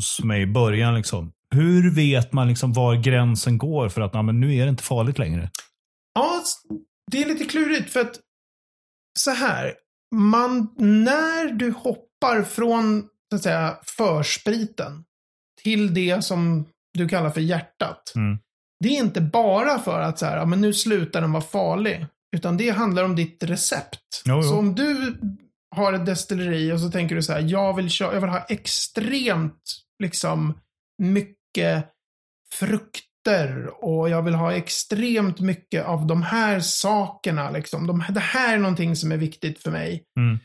som 0.00 0.30
är 0.30 0.40
i 0.40 0.46
början. 0.46 0.94
Liksom. 0.94 1.32
Hur 1.54 1.94
vet 1.94 2.32
man 2.32 2.48
liksom 2.48 2.72
var 2.72 2.94
gränsen 2.94 3.58
går 3.58 3.88
för 3.88 4.00
att 4.00 4.14
ja, 4.14 4.22
men 4.22 4.40
nu 4.40 4.54
är 4.56 4.62
det 4.64 4.70
inte 4.70 4.82
farligt 4.82 5.18
längre? 5.18 5.50
Ja, 6.14 6.42
det 7.12 7.22
är 7.22 7.28
lite 7.28 7.44
klurigt 7.44 7.90
för 7.90 8.00
att 8.00 8.20
så 9.18 9.30
här. 9.30 9.72
Man, 10.14 10.74
när 10.76 11.52
du 11.52 11.70
hoppar 11.70 12.42
från, 12.42 13.08
så 13.30 13.36
att 13.36 13.42
säga, 13.42 13.78
förspriten 13.82 15.04
till 15.62 15.94
det 15.94 16.24
som 16.24 16.68
du 16.98 17.08
kallar 17.08 17.30
för 17.30 17.40
hjärtat. 17.40 18.12
Mm. 18.16 18.38
Det 18.80 18.88
är 18.88 18.98
inte 18.98 19.20
bara 19.20 19.78
för 19.78 20.00
att 20.00 20.18
så 20.18 20.26
här, 20.26 20.36
ja, 20.36 20.44
men 20.44 20.60
nu 20.60 20.72
slutar 20.72 21.20
den 21.20 21.32
vara 21.32 21.42
farlig. 21.42 22.06
Utan 22.36 22.56
det 22.56 22.70
handlar 22.70 23.04
om 23.04 23.16
ditt 23.16 23.42
recept. 23.42 24.22
Jo, 24.24 24.34
jo. 24.34 24.42
Så 24.42 24.58
om 24.58 24.74
du 24.74 25.16
har 25.76 25.92
ett 25.92 26.06
destilleri 26.06 26.72
och 26.72 26.80
så 26.80 26.90
tänker 26.90 27.14
du 27.14 27.22
så 27.22 27.32
här, 27.32 27.40
jag 27.40 27.76
vill, 27.76 27.88
jag 28.00 28.20
vill 28.20 28.30
ha 28.30 28.44
extremt, 28.48 29.62
liksom, 30.02 30.58
mycket 31.02 31.86
frukter 32.52 33.09
och 33.82 34.10
jag 34.10 34.22
vill 34.22 34.34
ha 34.34 34.52
extremt 34.52 35.40
mycket 35.40 35.84
av 35.86 36.06
de 36.06 36.22
här 36.22 36.60
sakerna. 36.60 37.50
Liksom. 37.50 37.86
De, 37.86 38.04
det 38.10 38.20
här 38.20 38.54
är 38.54 38.58
någonting 38.58 38.96
som 38.96 39.12
är 39.12 39.16
viktigt 39.16 39.62
för 39.62 39.70
mig. 39.70 40.04
Mm. 40.18 40.38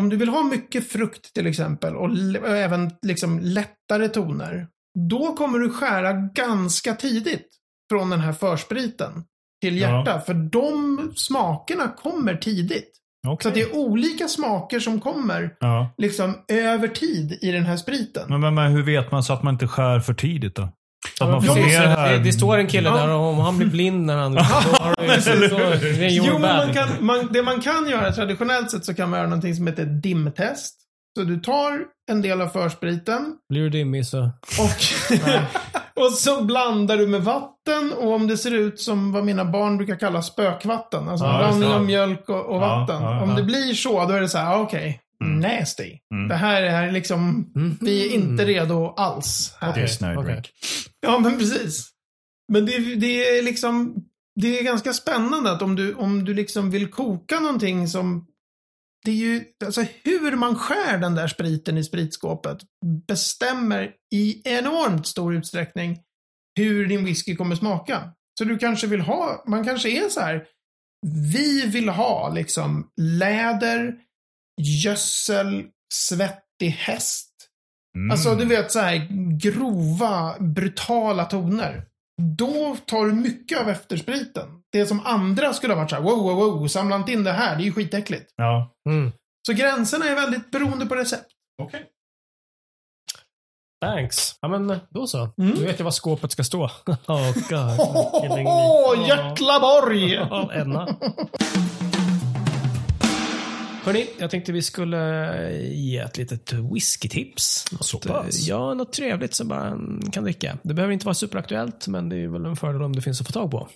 Om 0.00 0.08
du 0.08 0.16
vill 0.16 0.28
ha 0.28 0.42
mycket 0.42 0.88
frukt 0.88 1.34
till 1.34 1.46
exempel 1.46 1.96
och, 1.96 2.10
och 2.42 2.56
även 2.56 2.90
liksom 3.02 3.38
lättare 3.38 4.08
toner. 4.08 4.68
Då 5.08 5.34
kommer 5.36 5.58
du 5.58 5.70
skära 5.70 6.12
ganska 6.12 6.94
tidigt 6.94 7.48
från 7.90 8.10
den 8.10 8.20
här 8.20 8.32
förspriten 8.32 9.24
till 9.62 9.78
Ja. 9.78 9.88
hjärta. 9.98 10.20
För 10.20 10.34
de 10.34 10.98
smakerna 11.16 11.88
kommer 11.88 12.36
tidigt. 12.36 12.92
Så 13.26 13.32
Okej. 13.32 13.48
att 13.48 13.54
det 13.54 13.60
är 13.62 13.76
olika 13.76 14.28
smaker 14.28 14.80
som 14.80 15.00
kommer 15.00 15.56
ja. 15.60 15.94
liksom 15.98 16.34
över 16.48 16.88
tid 16.88 17.38
i 17.42 17.50
den 17.52 17.66
här 17.66 17.76
spriten. 17.76 18.24
men, 18.28 18.40
men, 18.40 18.54
men 18.54 18.72
hur 18.72 18.82
vet 18.82 19.12
man 19.12 19.22
så 19.22 19.32
att 19.32 19.42
man 19.42 19.54
inte 19.54 19.68
skär 19.68 20.00
för 20.00 20.14
tidigt 20.14 20.54
då? 20.54 20.68
Att 21.20 21.28
man 21.30 21.42
får 21.42 21.54
ner 21.54 21.86
här... 21.86 22.12
det, 22.12 22.18
det 22.18 22.32
står 22.32 22.58
en 22.58 22.66
kille 22.66 22.88
Ja. 22.88 22.96
där 22.96 23.08
och 23.08 23.20
om 23.20 23.38
han 23.38 23.56
blir 23.58 23.66
blind 23.66 24.06
när 24.06 24.16
han... 24.16 24.34
Då 24.34 24.40
har 24.40 24.94
du, 25.16 25.20
så, 25.22 25.30
så, 25.48 25.86
det 26.00 26.08
Jo, 26.08 26.38
men 26.38 26.56
man 26.56 26.74
kan, 26.74 26.88
man, 27.00 27.28
det 27.32 27.42
man 27.42 27.60
kan 27.60 27.88
göra 27.88 28.12
traditionellt 28.12 28.70
sett 28.70 28.84
så 28.84 28.94
kan 28.94 29.10
man 29.10 29.18
göra 29.18 29.28
någonting 29.28 29.54
som 29.54 29.66
heter 29.66 29.84
dimtest. 29.84 30.74
Så 31.18 31.24
du 31.24 31.40
tar 31.40 31.78
en 32.10 32.22
del 32.22 32.40
av 32.40 32.48
förspriten 32.48 33.34
Blir 33.48 33.62
du 33.62 33.70
dimmig 33.70 34.06
så... 34.06 34.22
och, 34.58 34.76
och 36.06 36.12
så 36.12 36.44
blandar 36.44 36.96
du 36.96 37.06
med 37.06 37.22
vatten 37.22 37.92
och 37.98 38.12
om 38.14 38.26
det 38.26 38.36
ser 38.36 38.54
ut 38.54 38.80
som 38.80 39.12
vad 39.12 39.24
mina 39.24 39.44
barn 39.44 39.76
brukar 39.76 39.96
kalla 39.96 40.22
spökvatten, 40.22 41.08
alltså 41.08 41.26
Ja, 41.26 41.38
blandning 41.38 41.70
av 41.70 41.84
mjölk 41.84 42.28
och, 42.28 42.46
och 42.46 42.56
Ja, 42.56 42.58
vatten. 42.78 43.02
ja, 43.02 43.22
om 43.22 43.30
ja. 43.30 43.36
det 43.36 43.42
blir 43.42 43.74
så, 43.74 44.04
då 44.06 44.14
är 44.14 44.20
det 44.20 44.28
så 44.28 44.38
här, 44.38 44.54
ah, 44.54 44.58
okej, 44.58 45.00
Mm. 45.24 45.40
nasty. 45.40 45.98
Mm. 46.14 46.28
Det 46.28 46.34
här 46.34 46.62
är 46.62 46.90
liksom, 46.92 47.46
vi 47.80 48.06
är 48.06 48.14
inte 48.14 48.44
redo 48.44 48.94
alls. 48.96 49.56
Här. 49.60 49.74
Det 49.74 49.80
är 49.80 49.86
snide 49.86 50.16
Okej. 50.18 50.42
Ja, 51.06 51.18
men 51.18 51.38
precis. 51.38 51.90
Men 52.52 52.66
det, 52.66 52.94
det 52.94 53.38
är 53.38 53.42
liksom, 53.42 53.94
det 54.40 54.58
är 54.58 54.64
ganska 54.64 54.92
spännande 54.92 55.50
att 55.50 55.62
om 55.62 55.76
du, 55.76 55.94
om 55.94 56.24
du 56.24 56.34
liksom 56.34 56.70
vill 56.70 56.90
koka 56.90 57.40
någonting 57.40 57.88
som, 57.88 58.26
det 59.04 59.10
är 59.10 59.14
ju, 59.14 59.44
alltså 59.64 59.84
hur 60.04 60.36
man 60.36 60.56
skär 60.56 60.98
den 60.98 61.14
där 61.14 61.28
spriten 61.28 61.78
i 61.78 61.84
spritskåpet 61.84 62.58
bestämmer 63.08 63.92
i 64.14 64.42
enormt 64.44 65.06
stor 65.06 65.34
utsträckning 65.34 65.98
hur 66.56 66.86
din 66.86 67.04
whisky 67.04 67.36
kommer 67.36 67.56
smaka. 67.56 68.12
Så 68.38 68.44
du 68.44 68.58
kanske 68.58 68.86
vill 68.86 69.00
ha, 69.00 69.44
man 69.46 69.64
kanske 69.64 69.90
är 69.90 70.08
så 70.08 70.20
här, 70.20 70.46
vi 71.32 71.66
vill 71.66 71.88
ha 71.88 72.32
liksom 72.34 72.90
läder, 73.00 73.94
gödsel, 74.60 75.64
svettig 75.94 76.68
häst. 76.68 77.25
Mm. 77.96 78.10
Alltså 78.10 78.34
du 78.34 78.44
vet 78.44 78.72
så 78.72 78.78
här 78.78 79.08
grova, 79.38 80.34
brutala 80.38 81.24
toner. 81.24 81.84
Då 82.22 82.76
tar 82.86 83.06
du 83.06 83.12
mycket 83.12 83.60
av 83.60 83.68
efterspriten. 83.68 84.48
Det 84.72 84.86
som 84.86 85.00
andra 85.06 85.52
skulle 85.52 85.72
ha 85.74 85.80
varit 85.80 85.90
så 85.90 85.96
här, 85.96 86.02
wow, 86.02 86.18
wow, 86.18 86.58
wow, 86.58 86.68
samla 86.68 86.96
inte 86.96 87.12
in 87.12 87.24
det 87.24 87.32
här, 87.32 87.56
det 87.56 87.62
är 87.62 87.64
ju 87.64 87.72
skitäckligt. 87.72 88.30
Ja. 88.36 88.72
Mm. 88.88 89.12
Så 89.46 89.52
gränserna 89.52 90.04
är 90.04 90.14
väldigt 90.14 90.50
beroende 90.50 90.86
på 90.86 90.94
recept. 90.94 91.26
Okej. 91.62 91.86
Thanks. 93.84 94.34
Ja, 94.40 94.48
men 94.48 94.80
då 94.90 95.06
så. 95.06 95.18
Mm. 95.18 95.34
Nu 95.38 95.66
vet 95.66 95.78
jag 95.78 95.84
var 95.84 95.90
skåpet 95.90 96.32
ska 96.32 96.44
stå. 96.44 96.64
oh, 97.06 97.32
God. 97.32 98.22
Killing 98.22 98.44
me. 98.44 98.50
Åh, 98.50 99.08
Hjärtlaborg! 99.08 100.12
Ja, 100.12 100.52
Enna. 100.52 100.88
Hörni, 103.86 104.06
jag 104.18 104.30
tänkte 104.30 104.52
vi 104.52 104.62
skulle 104.62 105.52
ge 105.62 105.98
ett 105.98 106.16
litet 106.16 106.52
whiskytips. 106.52 107.64
Så 107.80 107.96
eh, 107.96 108.12
pass? 108.12 108.46
Ja, 108.46 108.74
något 108.74 108.92
trevligt 108.92 109.34
som 109.34 109.48
bara 109.48 109.78
kan 110.12 110.24
dricka. 110.24 110.58
Det 110.62 110.74
behöver 110.74 110.92
inte 110.92 111.06
vara 111.06 111.14
superaktuellt, 111.14 111.88
men 111.88 112.08
det 112.08 112.16
är 112.16 112.28
väl 112.28 112.44
en 112.44 112.56
fördel 112.56 112.82
om 112.82 112.96
det 112.96 113.02
finns 113.02 113.20
att 113.20 113.26
få 113.26 113.32
tag 113.32 113.50
på. 113.50 113.68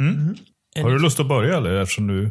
Mm. 0.00 0.36
Har 0.82 0.90
du 0.90 0.98
lust 0.98 1.20
att 1.20 1.28
börja 1.28 1.56
eller? 1.56 1.74
Eftersom 1.74 2.06
du... 2.06 2.30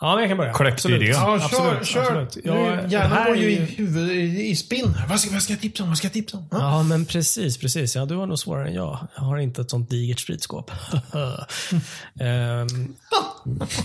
Ja, 0.00 0.14
men 0.14 0.20
jag 0.22 0.30
kan 0.30 0.38
börja. 0.38 0.52
Korrekt 0.52 0.74
Absolut. 0.74 1.02
idé. 1.02 1.10
Ja, 1.10 1.34
Absolut, 1.44 1.86
kör, 1.86 2.04
kör. 2.04 2.22
absolut. 2.22 2.46
Ja, 2.46 2.54
Nu, 2.54 2.82
det 2.82 2.88
hjärnan 2.92 3.12
här 3.12 3.26
går 3.26 3.36
ju 3.36 3.50
i 3.50 3.56
huvudet 3.56 4.12
i, 4.38 4.56
spinn. 4.56 4.94
Vad 5.08 5.20
ska, 5.20 5.30
vad 5.32 5.42
ska 5.42 5.52
jag 5.52 5.60
tipsa 5.60 5.82
om? 5.82 5.88
Vad 5.88 5.98
ska 5.98 6.06
jag 6.06 6.12
tipsa 6.12 6.36
om? 6.36 6.48
Ja. 6.50 6.58
Ja, 6.58 6.82
men 6.82 7.04
precis, 7.04 7.58
precis. 7.58 7.96
Ja, 7.96 8.04
du 8.04 8.14
har 8.16 8.26
nog 8.26 8.38
svårare 8.38 8.68
än 8.68 8.74
jag. 8.74 9.08
Jag 9.16 9.22
har 9.22 9.38
inte 9.38 9.60
ett 9.62 9.70
sånt 9.70 9.90
digert 9.90 10.20
spritskåp. 10.20 10.70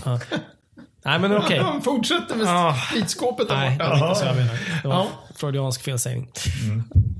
Ja. 0.04 0.20
Nej, 1.04 1.18
men 1.18 1.36
okej. 1.36 1.58
Han 1.62 1.82
fortsätter 1.82 2.36
med 2.36 2.46
Ja. 2.46 2.76
spritskåpet 2.90 3.48
där 3.48 3.56
Nej, 3.56 3.78
det 3.78 3.84
var 3.84 4.08
inte 4.08 4.20
så 4.20 4.26
jag 4.26 4.36
menade. 4.36 4.58
Det 4.82 4.88
var 4.88 4.94
Ja. 4.94 5.08
freudiansk 5.36 5.82
felsägning. 5.82 6.28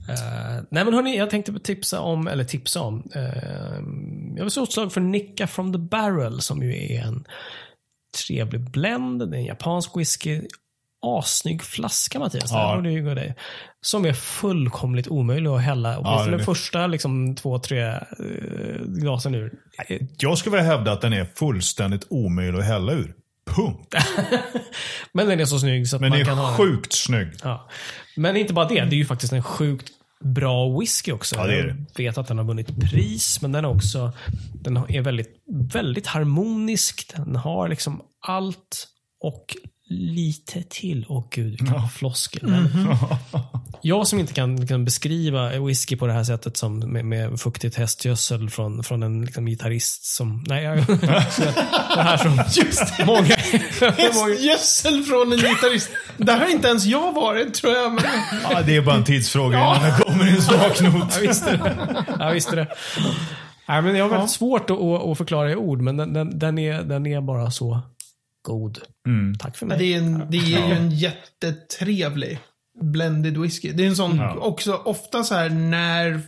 Eh, 0.09 0.62
nej 0.71 0.85
men 0.85 0.95
hörni, 0.95 1.16
jag 1.18 1.31
tänkte 1.31 1.59
tipsa 1.59 2.01
om, 2.01 2.27
eller 2.27 2.45
tipsa 2.45 2.81
om. 2.81 3.11
Uh, 3.16 3.23
jag 4.37 4.45
vill 4.45 4.51
slå 4.51 4.62
ett 4.62 4.73
slag 4.73 4.92
för 4.92 5.01
Nicka 5.01 5.47
from 5.47 5.73
the 5.73 5.79
Barrel 5.79 6.40
som 6.40 6.62
ju 6.62 6.95
är 6.95 7.03
en 7.03 7.25
trevlig 8.27 8.71
blend. 8.71 9.31
Det 9.31 9.37
är 9.37 9.40
en 9.40 9.45
japansk 9.45 9.97
whisky. 9.97 10.40
Assnygg 11.07 11.62
flaska 11.62 12.18
Mattias. 12.18 12.51
Ja. 12.53 12.77
Borde 12.77 12.90
ju 12.90 13.14
dig. 13.14 13.35
Som 13.81 14.05
är 14.05 14.12
fullkomligt 14.12 15.09
omöjlig 15.09 15.51
att 15.51 15.62
hälla. 15.62 15.99
Och 15.99 16.07
Ja, 16.07 16.16
det 16.18 16.23
är 16.27 16.31
den 16.31 16.38
det. 16.38 16.45
första 16.45 16.87
liksom, 16.87 17.35
två, 17.37 17.59
tre 17.59 17.90
uh, 17.90 18.83
glasen 18.87 19.35
ur. 19.35 19.53
Jag 20.18 20.38
skulle 20.38 20.57
vilja 20.57 20.71
hävda 20.73 20.92
att 20.92 21.01
den 21.01 21.12
är 21.12 21.25
fullständigt 21.25 22.07
omöjlig 22.11 22.59
att 22.59 22.64
hälla 22.64 22.92
ur. 22.92 23.14
Punkt. 23.55 23.95
Men 25.12 25.27
den 25.29 25.41
är 25.41 25.45
så 25.45 25.59
snygg 25.59 25.88
så 25.88 25.97
att 25.97 26.01
Men 26.03 26.11
man 26.11 26.25
kan 26.25 26.38
ha 26.38 26.47
den. 26.47 26.57
sjukt 26.57 26.93
snygg. 26.93 27.29
Ja. 27.43 27.69
Men 28.17 28.37
inte 28.37 28.53
bara 28.53 28.69
det, 28.69 28.75
det 28.75 28.95
är 28.95 28.99
ju 28.99 29.05
faktiskt 29.05 29.33
en 29.33 29.43
sjukt 29.43 29.91
bra 30.25 30.79
whisky 30.79 31.12
också. 31.12 31.37
Ja, 31.37 31.47
det 31.47 31.55
är 31.59 31.62
det. 31.65 31.77
Jag 31.95 32.05
vet 32.05 32.19
att 32.19 32.29
den 32.29 32.38
har 32.38 32.45
vunnit 32.45 32.81
pris, 32.81 33.43
men 33.43 33.53
den 33.53 33.65
är 33.65 33.69
också 33.69 34.12
den 34.55 34.77
är 34.77 35.01
väldigt, 35.01 35.43
väldigt 35.73 36.07
harmonisk. 36.07 37.12
Den 37.17 37.37
har 37.37 37.69
liksom 37.69 38.03
allt 38.27 38.88
och 39.21 39.57
lite 39.88 40.62
till. 40.69 41.07
Åh 41.09 41.25
gud, 41.31 41.51
vilken 41.51 41.88
floskel. 41.88 42.49
Men 42.49 42.69
Jag 43.85 44.07
som 44.07 44.18
inte 44.18 44.33
kan, 44.33 44.66
kan 44.66 44.85
beskriva 44.85 45.61
whisky 45.61 45.97
på 45.97 46.07
det 46.07 46.12
här 46.12 46.25
sättet 46.25 46.57
som 46.57 46.79
med, 46.79 47.05
med 47.05 47.40
fuktigt 47.40 47.77
hästgödsel 47.77 48.51
från, 48.51 48.83
från 48.83 49.03
en 49.03 49.25
liksom, 49.25 49.47
gitarrist 49.47 50.05
som... 50.05 50.45
Nej, 50.47 50.64
jag, 50.64 50.77
det 50.77 52.03
här 52.03 52.16
som 52.16 52.37
Just 52.64 52.97
det! 52.97 53.07
många... 53.07 53.23
Hästgödsel 53.23 55.03
från 55.03 55.33
en 55.33 55.38
gitarrist. 55.38 55.90
Där 56.16 56.38
har 56.38 56.47
inte 56.47 56.68
ens 56.68 56.85
jag 56.85 57.12
varit, 57.12 57.55
tror 57.55 57.73
jag. 57.73 57.92
Men... 57.92 58.05
Ja, 58.51 58.62
det 58.62 58.77
är 58.77 58.83
bara 58.83 58.97
en 58.97 59.05
tidsfråga 59.05 59.59
innan 59.59 59.83
det 59.83 60.05
kommer 60.05 60.29
en 60.29 60.42
smaknot. 60.42 61.14
Jag 61.14 61.21
visste 61.21 61.57
det. 61.57 62.05
Jag 62.18 62.33
visste 62.33 62.57
det. 62.57 62.66
Nej, 63.68 63.83
men 63.83 63.97
jag 63.97 64.05
har 64.05 64.11
väldigt 64.11 64.31
svårt 64.31 64.71
att, 64.71 64.81
att, 64.81 65.18
förklara 65.18 65.53
i 65.53 65.57
ord, 65.57 65.81
men 65.81 65.97
den, 65.97 66.12
den, 66.12 66.38
den, 66.38 66.59
är, 66.59 66.83
den 66.83 67.07
är 67.07 67.21
bara 67.21 67.51
så 67.51 67.81
god. 68.42 68.79
Tack 69.38 69.57
för 69.57 69.66
Ja, 69.66 69.68
mig. 69.68 69.79
det 69.79 69.95
är, 69.95 69.99
en, 69.99 70.27
det 70.31 70.37
är 70.37 70.68
ju 70.68 70.75
en 70.77 70.90
jättetrevlig 70.90 72.38
blended 72.83 73.38
whisky. 73.38 73.73
Det 73.73 73.83
är 73.85 73.88
en 73.88 73.97
sån, 73.97 74.16
Ja. 74.16 74.37
också 74.40 74.75
ofta 74.85 75.25
så 75.25 75.35
här 75.35 75.49
när 75.51 76.21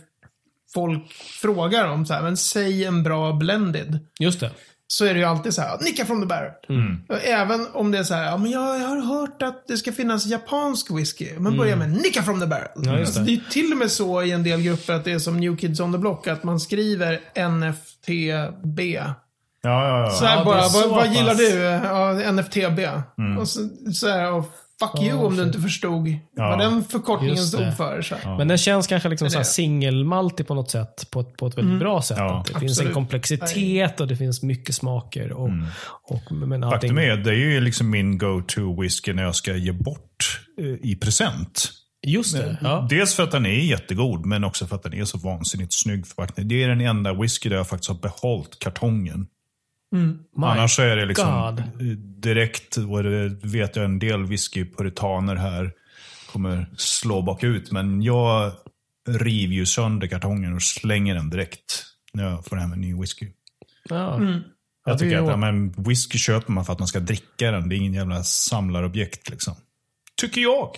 folk 0.73 1.13
frågar 1.41 1.87
om 1.87 2.05
så 2.05 2.13
här, 2.13 2.21
men 2.21 2.37
säg 2.37 2.85
en 2.85 3.03
bra 3.03 3.33
blended. 3.33 3.99
Just 4.19 4.39
det. 4.39 4.51
Så 4.87 5.05
är 5.05 5.13
det 5.13 5.19
ju 5.19 5.25
alltid 5.25 5.53
så 5.53 5.61
här, 5.61 5.77
nicka 5.81 6.05
from 6.05 6.21
the 6.21 6.27
barrel. 6.27 6.51
Mm. 6.69 7.01
Även 7.23 7.67
om 7.73 7.91
det 7.91 7.97
är 7.97 8.03
så 8.03 8.13
här, 8.13 8.25
ja 8.25 8.37
men 8.37 8.51
jag, 8.51 8.81
jag 8.81 8.87
har 8.87 9.01
hört 9.01 9.41
att 9.41 9.67
det 9.67 9.77
ska 9.77 9.91
finnas 9.91 10.25
japansk 10.25 10.91
whisky. 10.91 11.29
Men 11.39 11.57
börja 11.57 11.75
med 11.75 11.91
nicka 11.91 12.23
from 12.23 12.39
the 12.39 12.45
barrel. 12.47 12.67
Ja, 12.75 12.99
alltså, 12.99 13.19
det. 13.19 13.25
det 13.25 13.33
är 13.33 13.49
till 13.49 13.71
och 13.71 13.77
med 13.77 13.91
så 13.91 14.23
i 14.23 14.31
en 14.31 14.43
del 14.43 14.61
grupper 14.61 14.93
att 14.93 15.03
det 15.03 15.11
är 15.11 15.19
som 15.19 15.39
New 15.39 15.57
Kids 15.57 15.79
on 15.79 15.91
the 15.91 15.97
Block, 15.97 16.27
att 16.27 16.43
man 16.43 16.59
skriver 16.59 17.19
NFTB. 17.49 18.79
Ja, 19.61 19.87
ja, 19.87 20.09
Så 20.11 20.23
ja. 20.25 20.29
här 20.29 20.37
Ja, 20.37 20.45
bara, 20.45 20.63
så 20.63 20.79
vad, 20.79 20.89
vad 20.89 21.13
gillar 21.13 21.35
du? 21.35 21.53
Ja, 21.87 22.31
NFTB. 22.31 22.79
Mm. 23.17 23.37
Och 23.37 23.47
så, 23.47 23.69
så 23.93 24.09
här, 24.09 24.31
och 24.31 24.45
fuck 24.81 25.01
you 25.03 25.25
om 25.25 25.35
du 25.37 25.43
inte 25.43 25.59
förstod 25.59 26.07
Ja. 26.35 26.49
vad 26.49 26.59
den 26.59 26.83
förkortningen 26.83 27.37
stod 27.37 27.77
för. 27.77 28.01
Så. 28.01 28.15
här. 28.15 28.37
Men 28.37 28.47
den 28.47 28.57
känns 28.57 28.87
kanske 28.87 29.09
liksom 29.09 29.29
Det 29.29 29.37
det. 29.37 29.45
singelmaltig 29.45 30.47
på 30.47 30.53
något 30.53 30.71
sätt. 30.71 31.07
På 31.11 31.19
ett, 31.19 31.37
på 31.37 31.47
ett 31.47 31.57
väldigt 31.57 31.79
bra 31.79 32.01
sätt. 32.01 32.17
Ja. 32.17 32.43
Det 32.47 32.59
finns 32.59 32.61
en 32.63 32.69
Absolut. 32.69 32.93
komplexitet 32.93 33.99
och 33.99 34.07
det 34.07 34.15
finns 34.17 34.43
mycket 34.43 34.75
smaker. 34.75 35.31
Och, 35.31 35.49
och, 36.03 36.31
men 36.31 36.63
allting, 36.63 36.71
Faktum 36.89 36.97
är, 36.97 37.17
det 37.17 37.29
är 37.31 37.35
ju 37.35 37.61
liksom 37.61 37.89
min 37.89 38.17
go-to 38.17 38.81
whisky 38.81 39.13
när 39.13 39.23
jag 39.23 39.35
ska 39.35 39.55
ge 39.55 39.71
bort 39.71 40.41
eh, 40.59 40.89
i 40.89 40.95
present. 40.95 41.71
Just 42.07 42.35
det. 42.37 42.57
Ja. 42.61 42.87
Dels 42.89 43.15
för 43.15 43.23
att 43.23 43.31
den 43.31 43.45
är 43.45 43.49
jättegod, 43.49 44.25
men 44.25 44.43
också 44.43 44.67
för 44.67 44.75
att 44.75 44.83
den 44.83 44.93
är 44.93 45.05
så 45.05 45.17
vansinnigt 45.17 45.73
snygg 45.73 46.07
förpackning. 46.07 46.47
Det 46.47 46.63
är 46.63 46.67
den 46.67 46.81
enda 46.81 47.13
whisky 47.13 47.49
där 47.49 47.55
jag 47.55 47.67
faktiskt 47.67 47.89
har 47.89 47.97
behållit 47.99 48.59
kartongen. 48.59 49.27
My 50.37 50.45
Annars 50.45 50.75
så 50.75 50.81
är 50.81 50.95
det 50.95 51.05
liksom 51.05 51.55
God. 51.55 51.63
direkt, 52.21 52.77
och 52.77 53.03
det 53.03 53.29
vet 53.43 53.75
jag 53.75 53.85
en 53.85 53.99
del 53.99 54.23
whiskypuritaner 54.25 55.35
här 55.35 55.71
kommer 56.31 56.67
slå 56.77 57.21
bakut. 57.21 57.71
Men 57.71 58.01
jag 58.01 58.51
river 59.07 59.53
ju 59.53 59.65
sönder 59.65 60.07
kartongen 60.07 60.53
och 60.53 60.61
slänger 60.61 61.15
den 61.15 61.29
direkt 61.29 61.85
när 62.13 62.23
jag 62.23 62.45
får 62.45 62.55
hem 62.55 62.71
en 62.71 62.81
ny 62.81 62.95
whisky. 62.95 63.27
Ja. 63.89 64.15
Mm. 64.15 64.41
Ja, 64.85 64.91
Jag 64.91 64.99
tycker 64.99 65.17
att 65.17 65.27
ja, 65.27 65.37
men 65.37 65.71
whisky 65.71 66.17
köper 66.17 66.51
man 66.51 66.65
för 66.65 66.73
att 66.73 66.79
man 66.79 66.87
ska 66.87 66.99
dricka 66.99 67.51
den. 67.51 67.69
Det 67.69 67.75
är 67.75 67.77
ingen 67.77 67.93
jävla 67.93 68.23
samlarobjekt 68.23 69.29
liksom. 69.29 69.55
Tycker 70.21 70.41
jag. 70.41 70.69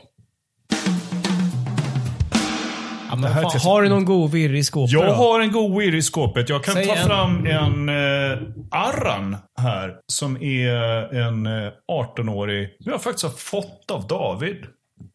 Ja, 3.09 3.15
men 3.15 3.33
fan, 3.33 3.51
tills- 3.51 3.63
har 3.63 3.81
du 3.81 3.89
någon 3.89 4.05
god 4.05 4.31
virr 4.31 4.53
i 4.53 4.63
skåpet 4.63 4.91
Jag 4.93 5.05
då? 5.05 5.11
har 5.13 5.39
en 5.39 5.51
god 5.51 5.77
weir 5.77 5.95
i 5.95 6.01
skåpet. 6.01 6.49
Jag 6.49 6.63
kan 6.63 6.73
Säg 6.73 6.85
ta 6.87 6.95
en. 6.95 7.05
fram 7.07 7.45
en 7.45 7.89
eh, 7.89 8.39
Arran 8.71 9.37
här. 9.59 9.95
Som 10.07 10.37
är 10.41 10.75
en 11.15 11.45
eh, 11.45 11.71
18-årig. 11.91 12.69
Som 12.83 12.91
jag 12.91 13.01
faktiskt 13.03 13.23
har 13.23 13.31
fått 13.31 13.91
av 13.91 14.07
David. 14.07 14.57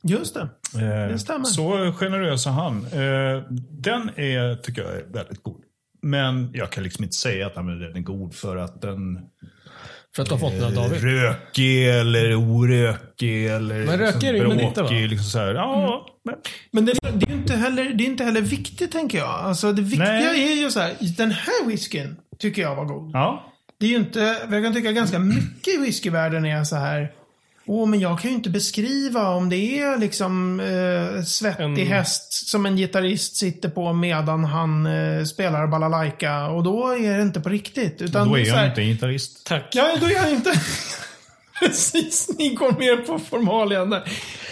Just 0.02 0.34
det. 0.34 0.40
Eh, 0.74 1.08
Det 1.12 1.18
stämmer. 1.18 1.44
Så 1.44 1.92
generös 1.92 2.46
är 2.46 2.50
han. 2.50 2.76
Eh, 2.84 3.42
den 3.70 4.10
är, 4.16 4.54
tycker 4.62 4.82
jag 4.82 4.92
är 4.92 5.04
väldigt 5.12 5.42
god. 5.42 5.60
Men 6.02 6.50
jag 6.54 6.70
kan 6.70 6.84
liksom 6.84 7.04
inte 7.04 7.16
säga 7.16 7.46
att 7.46 7.54
den 7.54 7.68
är 7.96 8.00
god 8.00 8.34
för 8.34 8.56
att 8.56 8.82
den 8.82 9.18
För 10.16 10.22
att 10.22 10.28
du 10.28 10.34
har 10.34 10.38
fått 10.38 10.52
den 10.52 10.64
av 10.64 10.74
David? 10.74 11.02
rökig 11.02 11.88
eller 11.88 12.34
orökig 12.34 13.46
eller 13.46 13.86
Men 13.86 13.98
rökig 13.98 14.28
är 14.28 14.32
det 14.32 14.48
men 14.48 14.60
inte, 14.60 14.82
va? 14.82 14.88
bråkig, 14.88 15.08
Liksom 15.10 15.24
så 15.30 15.38
här. 15.38 15.54
Ja, 15.54 16.06
men, 16.24 16.34
Men 16.70 16.84
det, 16.86 16.92
det 17.14 17.30
är 17.30 17.34
inte 17.34 17.56
heller, 17.56 17.84
det 17.84 18.04
är 18.04 18.06
inte 18.06 18.24
heller 18.24 18.40
viktigt, 18.40 18.92
tänker 18.92 19.18
jag. 19.18 19.28
Alltså, 19.28 19.72
det 19.72 19.82
viktiga 19.82 20.12
Nej. 20.12 20.52
är 20.52 20.62
ju 20.62 20.70
så 20.70 20.80
här, 20.80 20.92
den 21.16 21.30
här 21.30 21.66
whiskyn 21.66 22.16
tycker 22.38 22.62
jag 22.62 22.76
var 22.76 22.84
god. 22.84 23.10
ja. 23.12 23.48
Det 23.80 23.86
är 23.86 23.90
ju 23.90 23.96
inte, 23.96 24.36
jag 24.50 24.64
kan 24.64 24.74
tycka 24.74 24.92
ganska 24.92 25.18
mycket 25.18 25.74
i 25.74 25.76
whiskyvärlden 25.76 26.44
är 26.44 26.64
så 26.64 26.76
här. 26.76 27.12
Åh, 27.66 27.88
men 27.88 28.00
jag 28.00 28.20
kan 28.20 28.30
ju 28.30 28.36
inte 28.36 28.50
beskriva 28.50 29.28
om 29.28 29.48
det 29.48 29.80
är 29.80 29.98
liksom 29.98 30.60
eh, 30.60 31.22
svettig 31.24 31.64
En- 31.64 31.86
häst 31.86 32.48
som 32.50 32.66
en 32.66 32.76
gitarrist 32.76 33.36
sitter 33.36 33.68
på 33.68 33.92
medan 33.92 34.44
han 34.44 34.86
eh, 34.86 35.24
spelar 35.24 35.66
balalaika. 35.66 36.46
Och 36.46 36.62
då 36.62 36.88
är 36.88 37.16
det 37.16 37.22
inte 37.22 37.40
på 37.40 37.48
riktigt. 37.48 38.02
Utan 38.02 38.28
Då 38.28 38.38
är 38.38 38.46
jag 38.46 38.54
här, 38.54 38.68
inte 38.68 38.80
en 38.80 38.86
gitarrist. 38.88 39.46
Tack. 39.46 39.68
Ja, 39.72 39.96
då 40.00 40.06
är 40.06 40.10
jag 40.10 40.30
inte... 40.32 40.52
Precis, 41.60 42.28
ni 42.38 42.54
går 42.54 42.72
mer 42.78 42.96
på 42.96 43.18
formalien 43.18 43.90
där. 43.90 44.02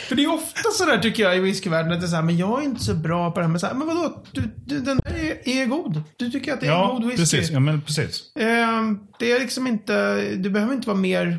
För 0.09 0.15
det 0.17 0.25
är 0.25 0.33
ofta 0.35 0.71
sådär 0.75 0.99
tycker 0.99 1.23
jag 1.23 1.37
i 1.37 1.41
whiskyvärlden 1.41 1.93
att 1.93 2.01
det 2.01 2.07
är 2.07 2.09
såhär, 2.09 2.23
men 2.23 2.37
jag 2.37 2.61
är 2.61 2.65
inte 2.65 2.85
så 2.85 2.95
bra 2.95 3.31
på 3.31 3.41
det 3.41 3.45
här 3.47 3.51
med 3.53 3.61
så 3.61 3.67
här, 3.67 3.75
men 3.75 3.87
vadå? 3.87 4.23
Du, 4.33 4.43
du, 4.67 4.81
den 4.81 4.97
där 5.05 5.15
är, 5.15 5.49
är 5.63 5.67
god. 5.67 6.03
Du 6.17 6.31
tycker 6.31 6.53
att 6.53 6.61
det 6.61 6.67
är 6.67 6.71
Ja, 6.71 6.93
god 7.01 7.05
whisky. 7.11 7.17
precis. 7.23 7.51
Ja, 7.51 7.61
men 7.61 7.83
precis. 7.83 8.23
Ehm, 8.39 8.99
det 9.19 9.33
är 9.33 9.41
liksom 9.41 9.67
inte, 9.67 10.21
det 10.37 10.51
behöver 10.51 10.75
inte 10.75 10.87
vara 10.89 10.99
mer 10.99 11.39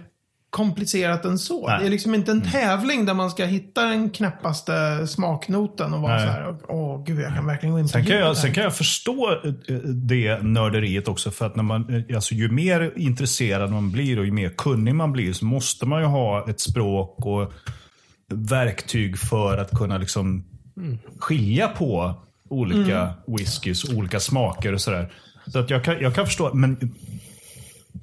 komplicerat 0.52 1.26
än 1.26 1.40
så. 1.40 1.68
Nej. 1.68 1.80
Det 1.80 1.86
är 1.86 1.90
liksom 1.90 2.16
inte 2.16 2.32
en 2.32 2.42
tävling 2.42 3.06
där 3.06 3.14
man 3.14 3.32
ska 3.32 3.46
hitta 3.46 3.86
den 3.86 4.10
knäppaste 4.10 5.08
smaknoten 5.08 5.94
och 5.94 6.02
vara 6.02 6.16
Nej. 6.16 6.26
så 6.26 6.32
här, 6.32 6.56
åh 6.68 7.04
gud, 7.04 7.20
jag 7.20 7.34
kan 7.36 7.46
verkligen 7.46 7.74
gå 7.74 7.80
in 7.80 7.86
på 7.86 7.90
Sen 7.90 8.06
kan, 8.06 8.16
jag, 8.16 8.26
här." 8.26 8.34
sen 8.34 8.54
kan 8.54 8.64
jag 8.64 8.76
förstå 8.76 9.32
eh, 9.44 9.76
det 9.84 10.44
nörderiet 10.44 11.08
också. 11.08 11.32
För 11.32 11.46
att 11.46 11.56
när 11.56 11.64
man, 11.64 12.06
eh, 12.10 12.16
alltså, 12.16 12.36
ju 12.36 12.50
mer 12.50 12.94
intresserad 12.96 13.72
man 13.72 13.92
blir 13.92 14.20
och 14.20 14.26
ju 14.26 14.32
mer 14.32 14.50
kunnig 14.50 14.96
man 14.96 15.12
blir 15.12 15.34
så 15.34 15.46
måste 15.46 15.86
man 15.86 16.02
ju 16.02 16.08
ha 16.08 16.50
ett 16.50 16.60
språk 16.60 17.26
och 17.26 17.54
verktyg 18.34 19.20
för 19.20 19.58
att 19.58 19.72
kunna 19.72 19.98
liksom 19.98 20.46
skilja 21.20 21.68
på 21.68 22.14
olika 22.50 23.14
whiskys, 23.28 23.94
olika 23.94 24.20
smaker 24.20 24.74
och 24.74 24.82
sådär. 24.82 25.14
Så 25.48 25.60
att 25.60 25.70
jag 25.70 25.84
kan, 25.84 26.02
jag 26.02 26.16
kan 26.16 26.26
förstå, 26.26 26.54
men 26.54 26.94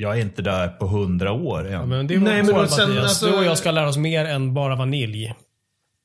jag 0.01 0.19
är 0.19 0.23
inte 0.23 0.43
där 0.43 0.69
på 0.69 0.87
hundra 0.87 1.33
år 1.33 1.67
än. 1.67 1.73
Ja, 1.73 1.87
men 1.87 2.07
det 2.07 2.15
är 2.15 2.19
Nej, 2.19 2.43
men 2.43 2.55
då 2.55 2.67
sen, 2.67 2.99
alltså- 2.99 3.27
Du 3.27 3.33
och 3.33 3.45
jag 3.45 3.59
ska 3.59 3.71
lära 3.71 3.89
oss 3.89 3.97
mer 3.97 4.25
än 4.25 4.55
bara 4.55 4.77
vanilj 4.77 5.35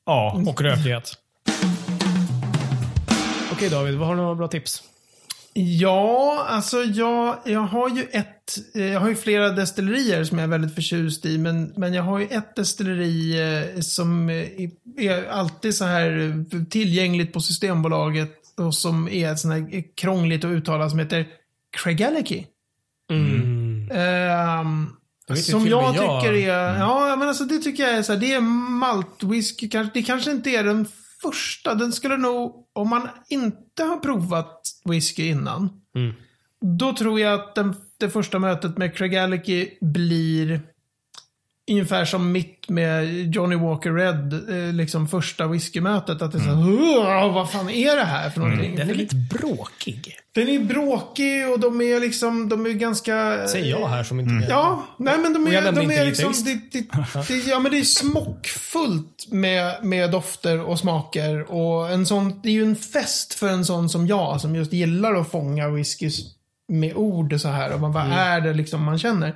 ja, 0.06 0.44
och 0.48 0.62
rökighet. 0.62 1.14
Okej 3.52 3.70
David, 3.70 3.96
vad 3.96 4.08
har 4.08 4.16
du 4.16 4.22
några 4.22 4.36
bra 4.36 4.48
tips? 4.48 4.84
Ja, 5.54 6.46
alltså 6.50 6.84
jag, 6.84 7.38
jag 7.46 7.60
har 7.60 7.90
ju 7.90 8.04
ett, 8.12 8.58
eh, 8.76 8.86
jag 8.86 9.00
har 9.00 9.10
ju 9.10 9.16
flera 9.16 9.50
destillerier 9.50 10.24
som 10.24 10.38
jag 10.38 10.46
är 10.46 10.50
väldigt 10.50 10.76
förtjust 10.76 11.26
i, 11.26 11.38
men, 11.38 11.74
men 11.76 11.94
jag 11.94 12.04
har 12.04 12.20
ju 12.20 12.26
ett 12.26 12.56
destilleri 12.56 13.42
eh, 13.76 13.80
som 13.80 14.30
eh, 14.30 14.48
är 14.98 15.28
alltid 15.28 15.76
så 15.76 15.86
här 15.86 16.46
tillgängligt 16.70 17.34
på 17.34 17.40
Systembolaget 17.40 18.32
och 18.58 18.76
som 18.76 19.08
är 19.10 19.32
ett 19.32 19.40
sånt 19.40 19.54
här 19.54 19.96
krångligt 19.96 20.46
att 20.46 20.52
uttala 20.52 20.90
som 20.90 21.00
heter 21.00 21.28
Craigellachie. 21.78 22.46
Mm. 23.12 23.63
Ju 25.30 25.36
som 25.36 25.68
jag 25.68 25.96
jag. 25.96 26.22
tycker 26.22 26.34
är, 26.34 26.78
ja 26.80 27.16
men 27.16 27.28
alltså 27.28 27.44
det 27.44 27.58
tycker 27.60 27.84
jag 27.84 27.94
är 27.94 28.02
så 28.02 28.14
här, 28.14 28.20
det 28.20 28.34
är 28.34 28.42
maltwhisky, 28.42 29.70
kanske- 29.70 29.92
det 30.00 30.04
kanske 30.04 30.32
inte 30.32 30.50
är 30.50 30.64
den 30.64 30.88
första, 31.22 31.76
den 31.76 31.92
skulle 31.92 32.18
nog, 32.18 32.68
om 32.74 32.90
man 32.90 33.10
inte 33.30 33.84
har 33.84 33.98
provat 33.98 34.62
whisky 34.86 35.28
innan, 35.28 35.70
Mm. 35.96 36.14
då 36.80 36.94
tror 36.96 37.20
jag 37.20 37.34
att 37.40 37.56
den, 37.56 37.76
det 38.00 38.10
första 38.10 38.40
mötet 38.40 38.78
med 38.78 38.96
Craigellachie 38.96 39.70
blir 39.82 40.62
ungefär 41.72 42.06
som 42.06 42.32
mitt 42.32 42.70
med 42.70 43.06
Johnny 43.36 43.56
Walker 43.56 43.92
Red, 43.94 44.34
eh, 44.68 44.74
liksom 44.74 45.08
första 45.08 45.48
whiskymötet. 45.48 46.22
Att 46.22 46.32
det 46.32 46.38
är 46.38 46.40
så 46.40 46.46
här, 46.46 46.98
"Åh, 46.98 47.34
vad 47.34 47.52
fan 47.52 47.70
är 47.70 47.96
det 47.96 48.04
här 48.04 48.30
för 48.30 48.40
någonting? 48.40 48.66
Mm. 48.66 48.78
Den 48.80 48.90
är 48.90 48.94
lite 48.94 49.16
bråkig. 49.16 50.16
den 50.36 50.50
är 50.50 50.60
bråkig 50.60 51.50
och 51.50 51.60
de 51.60 51.82
är 51.82 52.00
liksom, 52.00 52.50
de 52.50 52.66
är 52.66 52.70
ganska... 52.70 53.48
Säger 53.48 53.66
jag 53.80 53.88
här 53.88 54.04
som 54.04 54.20
inte... 54.20 54.48
Ja, 54.50 54.84
nej 55.00 55.18
men 55.18 55.34
de 55.34 55.44
Och 55.44 55.54
jag 55.54 55.64
är, 55.64 55.72
de 55.72 55.92
är 55.92 56.06
liksom, 56.06 56.34
det, 56.46 56.54
det, 56.72 56.86
det, 57.28 57.34
ja 57.50 57.60
men 57.60 57.72
det 57.72 57.80
är 57.80 57.84
smockfullt 57.84 59.28
med, 59.32 59.84
med 59.84 60.12
dofter 60.12 60.62
och 60.62 60.80
smaker. 60.80 61.52
Och 61.52 61.90
en 61.90 62.06
sån, 62.06 62.40
det 62.44 62.50
är 62.50 62.54
ju 62.54 62.64
en 62.64 62.76
fest 62.76 63.34
för 63.34 63.48
en 63.50 63.66
sån 63.66 63.90
som 63.90 64.08
jag, 64.08 64.42
som 64.42 64.56
just 64.56 64.74
gillar 64.74 65.14
att 65.16 65.32
fånga 65.32 65.70
whiskys 65.70 66.20
med 66.68 66.96
ord 66.96 67.40
så 67.40 67.48
här. 67.50 67.74
Och 67.74 67.80
man, 67.80 67.92
vad 67.92 68.06
Mm. 68.06 68.18
är 68.18 68.42
det 68.42 68.54
liksom 68.54 68.84
man 68.84 69.00
känner? 69.00 69.36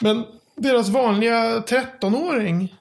Men 0.00 0.24
deras 0.58 0.88
vanliga 0.88 1.58
13-åring 1.58 2.74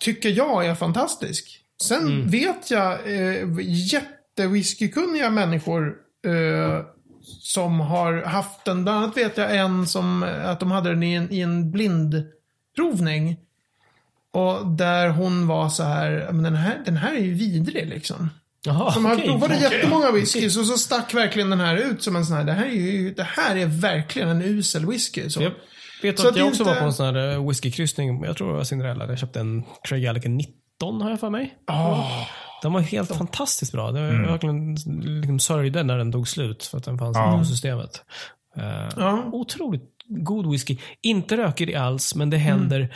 tycker 0.00 0.28
jag 0.28 0.66
är 0.66 0.74
fantastisk. 0.74 1.58
Sen 1.82 2.30
vet 2.30 2.70
jag 2.70 2.92
eh, 2.92 3.48
jättewhiskykunniga 3.62 5.30
människor 5.30 5.94
eh, 6.26 6.84
som 7.40 7.80
har 7.80 8.22
haft 8.22 8.64
den. 8.64 8.84
Bland 8.84 8.98
annat 9.04 9.16
vet 9.16 9.36
jag 9.36 9.56
en 9.56 9.86
som, 9.86 10.22
att 10.44 10.60
de 10.60 10.70
hade 10.70 10.90
den 10.90 11.02
i 11.02 11.14
en, 11.14 11.32
i 11.32 11.40
en 11.40 11.70
blindprovning. 11.70 13.36
Och 14.32 14.66
där 14.66 15.08
hon 15.08 15.46
var 15.46 15.68
så 15.68 15.82
här, 15.82 16.28
men 16.32 16.42
den 16.42 16.54
här, 16.56 16.82
den 16.84 16.96
här 16.96 17.14
är 17.14 17.20
ju 17.20 17.34
vidrig 17.34 17.88
liksom. 17.88 18.30
Jaha, 18.64 18.94
De 18.94 19.04
hade 19.04 19.16
okej. 19.16 19.28
provade 19.28 19.56
jättemånga 19.56 20.10
whiskys 20.10 20.56
och 20.56 20.66
så 20.66 20.78
stack 20.78 21.14
verkligen 21.14 21.50
den 21.50 21.60
här 21.60 21.76
ut 21.76 22.02
som 22.02 22.16
en 22.16 22.26
sån 22.26 22.36
här, 22.36 22.44
det 22.44 22.52
här 22.52 22.66
är 22.66 22.70
ju, 22.70 23.14
det 23.14 23.22
här 23.22 23.56
är 23.56 23.66
verkligen 23.66 24.28
en 24.28 24.42
usel 24.42 24.86
whisky. 24.86 25.30
Så. 25.30 25.42
Jag 25.42 25.52
vet 26.02 26.18
Så 26.18 26.28
att 26.28 26.36
jag 26.36 26.46
också 26.48 26.62
inte- 26.62 26.72
var 26.74 26.80
på 26.80 26.86
en 26.86 26.92
sån 26.92 27.06
här 27.14 27.32
eh, 27.32 27.48
whiskykryssning. 27.48 28.24
Jag 28.24 28.36
tror 28.36 28.48
det 28.48 28.54
var 28.54 28.64
Cinderella. 28.64 29.06
Jag 29.06 29.18
köpte 29.18 29.40
en 29.40 29.64
Craig 29.82 30.02
Gallagher 30.02 30.28
19 30.28 31.00
har 31.02 31.10
jag 31.10 31.20
för 31.20 31.30
mig. 31.30 31.54
Ah. 31.66 32.04
Den 32.62 32.72
var 32.72 32.80
helt 32.80 33.16
fantastiskt 33.16 33.72
bra. 33.72 33.98
Jag 33.98 34.30
verkligen 34.30 34.74
liksom 35.20 35.38
sörjde 35.40 35.82
när 35.82 35.98
den 35.98 36.12
tog 36.12 36.28
slut 36.28 36.64
för 36.64 36.78
att 36.78 36.84
den 36.84 36.98
fanns 36.98 37.16
Ja. 37.16 37.42
i 37.42 37.44
systemet. 37.44 38.02
Ja. 38.96 39.22
Otroligt 39.32 39.82
god 40.06 40.50
whisky. 40.50 40.76
Inte 41.02 41.36
rökig 41.36 41.74
alls, 41.74 42.14
men 42.14 42.30
det 42.30 42.36
händer 42.36 42.78
svin 42.78 42.88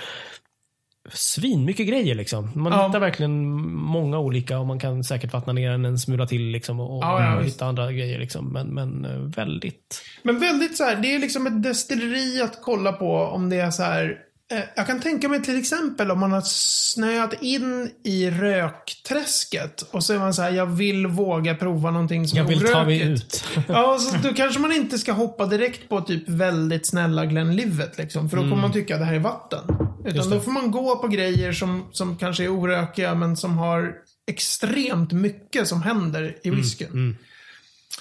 mycket 1.58 1.88
grejer 1.88 2.14
liksom. 2.14 2.50
Man 2.54 2.72
Ja. 2.72 2.86
hittar 2.86 3.00
verkligen 3.00 3.60
många 3.72 4.18
olika 4.18 4.58
och 4.58 4.66
man 4.66 4.78
kan 4.78 5.04
säkert 5.04 5.32
vattna 5.32 5.52
ner 5.52 5.70
den 5.70 5.84
en 5.84 5.98
smula 5.98 6.26
till 6.26 6.42
liksom 6.42 6.80
och, 6.80 7.04
Ja, 7.04 7.22
ja, 7.24 7.36
och 7.38 7.44
hitta 7.44 7.66
andra 7.66 7.92
grejer 7.92 8.18
liksom. 8.18 8.52
Men, 8.52 8.66
men 8.74 9.04
eh, 9.04 9.18
väldigt... 9.36 10.02
Men 10.22 10.38
väldigt 10.40 10.76
så 10.76 10.84
här, 10.84 10.96
det 10.96 11.14
är 11.14 11.18
liksom 11.18 11.46
ett 11.46 11.62
destilleri 11.62 12.40
att 12.42 12.62
kolla 12.62 12.92
på 12.92 13.16
om 13.16 13.48
det 13.50 13.56
är 13.56 13.70
så 13.70 13.82
här. 13.82 14.16
Eh, 14.52 14.58
jag 14.76 14.86
kan 14.86 15.00
tänka 15.00 15.28
mig 15.28 15.42
till 15.42 15.58
exempel 15.58 16.10
om 16.10 16.20
man 16.20 16.32
har 16.32 16.42
snöat 16.44 17.42
in 17.42 17.90
i 18.04 18.30
rökträsket 18.30 19.82
och 19.90 20.04
så 20.04 20.14
är 20.14 20.18
man 20.18 20.34
så 20.34 20.42
här, 20.42 20.50
jag 20.50 20.66
vill 20.66 21.06
våga 21.06 21.54
prova 21.54 21.90
någonting 21.90 22.28
som 22.28 22.38
Jag 22.38 22.44
vill 22.44 22.60
ta 22.60 22.84
mig 22.84 23.02
orökigt. 23.08 23.44
ut. 23.56 23.64
Ja, 23.68 23.98
så 23.98 24.28
då 24.28 24.34
kanske 24.34 24.60
man 24.60 24.72
inte 24.72 24.98
ska 24.98 25.12
hoppa 25.12 25.46
direkt 25.46 25.88
på 25.88 26.00
typ 26.00 26.28
väldigt 26.28 26.86
snälla 26.86 27.26
Glenlivet 27.26 27.98
liksom. 27.98 28.30
För 28.30 28.36
då 28.36 28.42
kommer 28.42 28.56
man 28.56 28.72
tycka 28.72 28.94
att 28.94 29.00
det 29.00 29.04
här 29.06 29.14
är 29.14 29.18
vatten. 29.18 29.60
Utan 30.06 30.30
då 30.30 30.40
får 30.40 30.50
man 30.52 30.70
gå 30.70 30.96
på 30.96 31.08
grejer 31.08 31.52
som, 31.52 31.88
som 31.92 32.16
kanske 32.16 32.44
är 32.44 32.48
orökiga 32.48 33.14
men 33.14 33.36
som 33.36 33.58
har 33.58 33.94
extremt 34.30 35.12
mycket 35.12 35.68
som 35.68 35.82
händer 35.82 36.36
i 36.42 36.50
whiskyn. 36.50 37.16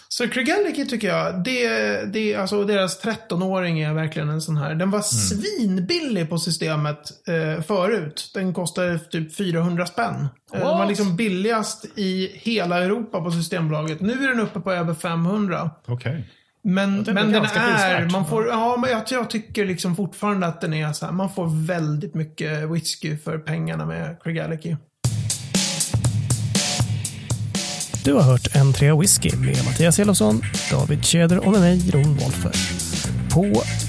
Så 0.08 0.28
Cregality 0.28 0.86
tycker 0.86 1.08
jag, 1.08 1.44
det, 1.44 2.14
det, 2.14 2.36
alltså 2.36 2.64
deras 2.64 3.04
13-åring 3.04 3.80
är 3.80 3.94
verkligen 3.94 4.30
en 4.30 4.42
sån 4.42 4.58
här. 4.58 4.76
Den 4.76 4.92
var 4.92 5.02
svinbillig 5.02 6.30
på 6.30 6.38
systemet 6.38 7.28
eh, 7.28 7.64
förut. 7.64 8.32
Den 8.34 8.54
kostade 8.54 9.00
typ 9.00 9.36
400 9.36 9.86
spänn. 9.86 10.16
Eh, 10.16 10.28
Den 10.52 10.62
var 10.62 10.78
What? 10.78 10.90
liksom 10.90 11.16
billigast 11.16 11.86
i 11.96 12.32
hela 12.34 12.84
Europa 12.84 13.22
på 13.22 13.32
Systembolaget. 13.32 14.02
Nu 14.02 14.14
är 14.24 14.28
den 14.28 14.40
uppe 14.40 14.60
på 14.60 14.72
över 14.72 14.94
500. 14.94 15.70
Okej. 15.86 16.30
Men, 16.68 17.02
men 17.02 17.32
den 17.32 17.46
är, 17.46 18.10
man 18.12 18.26
får, 18.26 18.48
ja 18.48 18.78
men 18.82 18.90
jag, 18.90 19.02
jag 19.10 19.30
tycker 19.30 19.66
liksom 19.66 19.96
fortfarande 19.96 20.48
att 20.48 20.62
den 20.62 20.74
är 20.74 20.94
så 20.94 21.06
här, 21.06 21.14
man 21.14 21.34
får 21.34 21.66
väldigt 21.68 22.14
mycket 22.14 22.70
whisky 22.70 23.18
för 23.18 23.38
pengarna 23.38 23.86
med 23.86 24.18
Cregality. 24.24 24.76
Du 28.04 28.14
har 28.14 28.22
hört 28.22 28.48
N3 28.56 29.00
Whisky 29.02 29.32
med 29.38 29.66
Mattias 29.66 30.00
Elofsson, 30.00 30.42
David 30.72 31.06
Tjäder 31.06 31.46
och 31.46 31.52
med 31.52 31.62
mig, 31.62 31.92
Ron 31.92 32.18
Wolfer. 32.18 32.52
På 33.34 33.44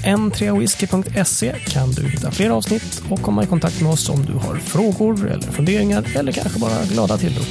n3whisky.se 0.05 1.53
kan 1.59 1.91
du 1.91 2.09
hitta 2.09 2.31
fler 2.31 2.49
avsnitt 2.49 3.03
och 3.09 3.21
komma 3.21 3.43
i 3.43 3.47
kontakt 3.47 3.81
med 3.81 3.91
oss 3.91 4.09
om 4.09 4.25
du 4.25 4.33
har 4.33 4.55
frågor 4.55 5.27
eller 5.27 5.51
funderingar 5.51 6.05
eller 6.15 6.31
kanske 6.31 6.59
bara 6.59 6.85
glada 6.85 7.17
tillrop. 7.17 7.47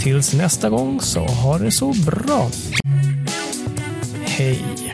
Tills 0.00 0.34
nästa 0.34 0.70
gång 0.70 1.00
så 1.00 1.20
ha 1.20 1.58
det 1.58 1.70
så 1.70 1.92
bra. 2.06 2.50
Hej! 4.38 4.87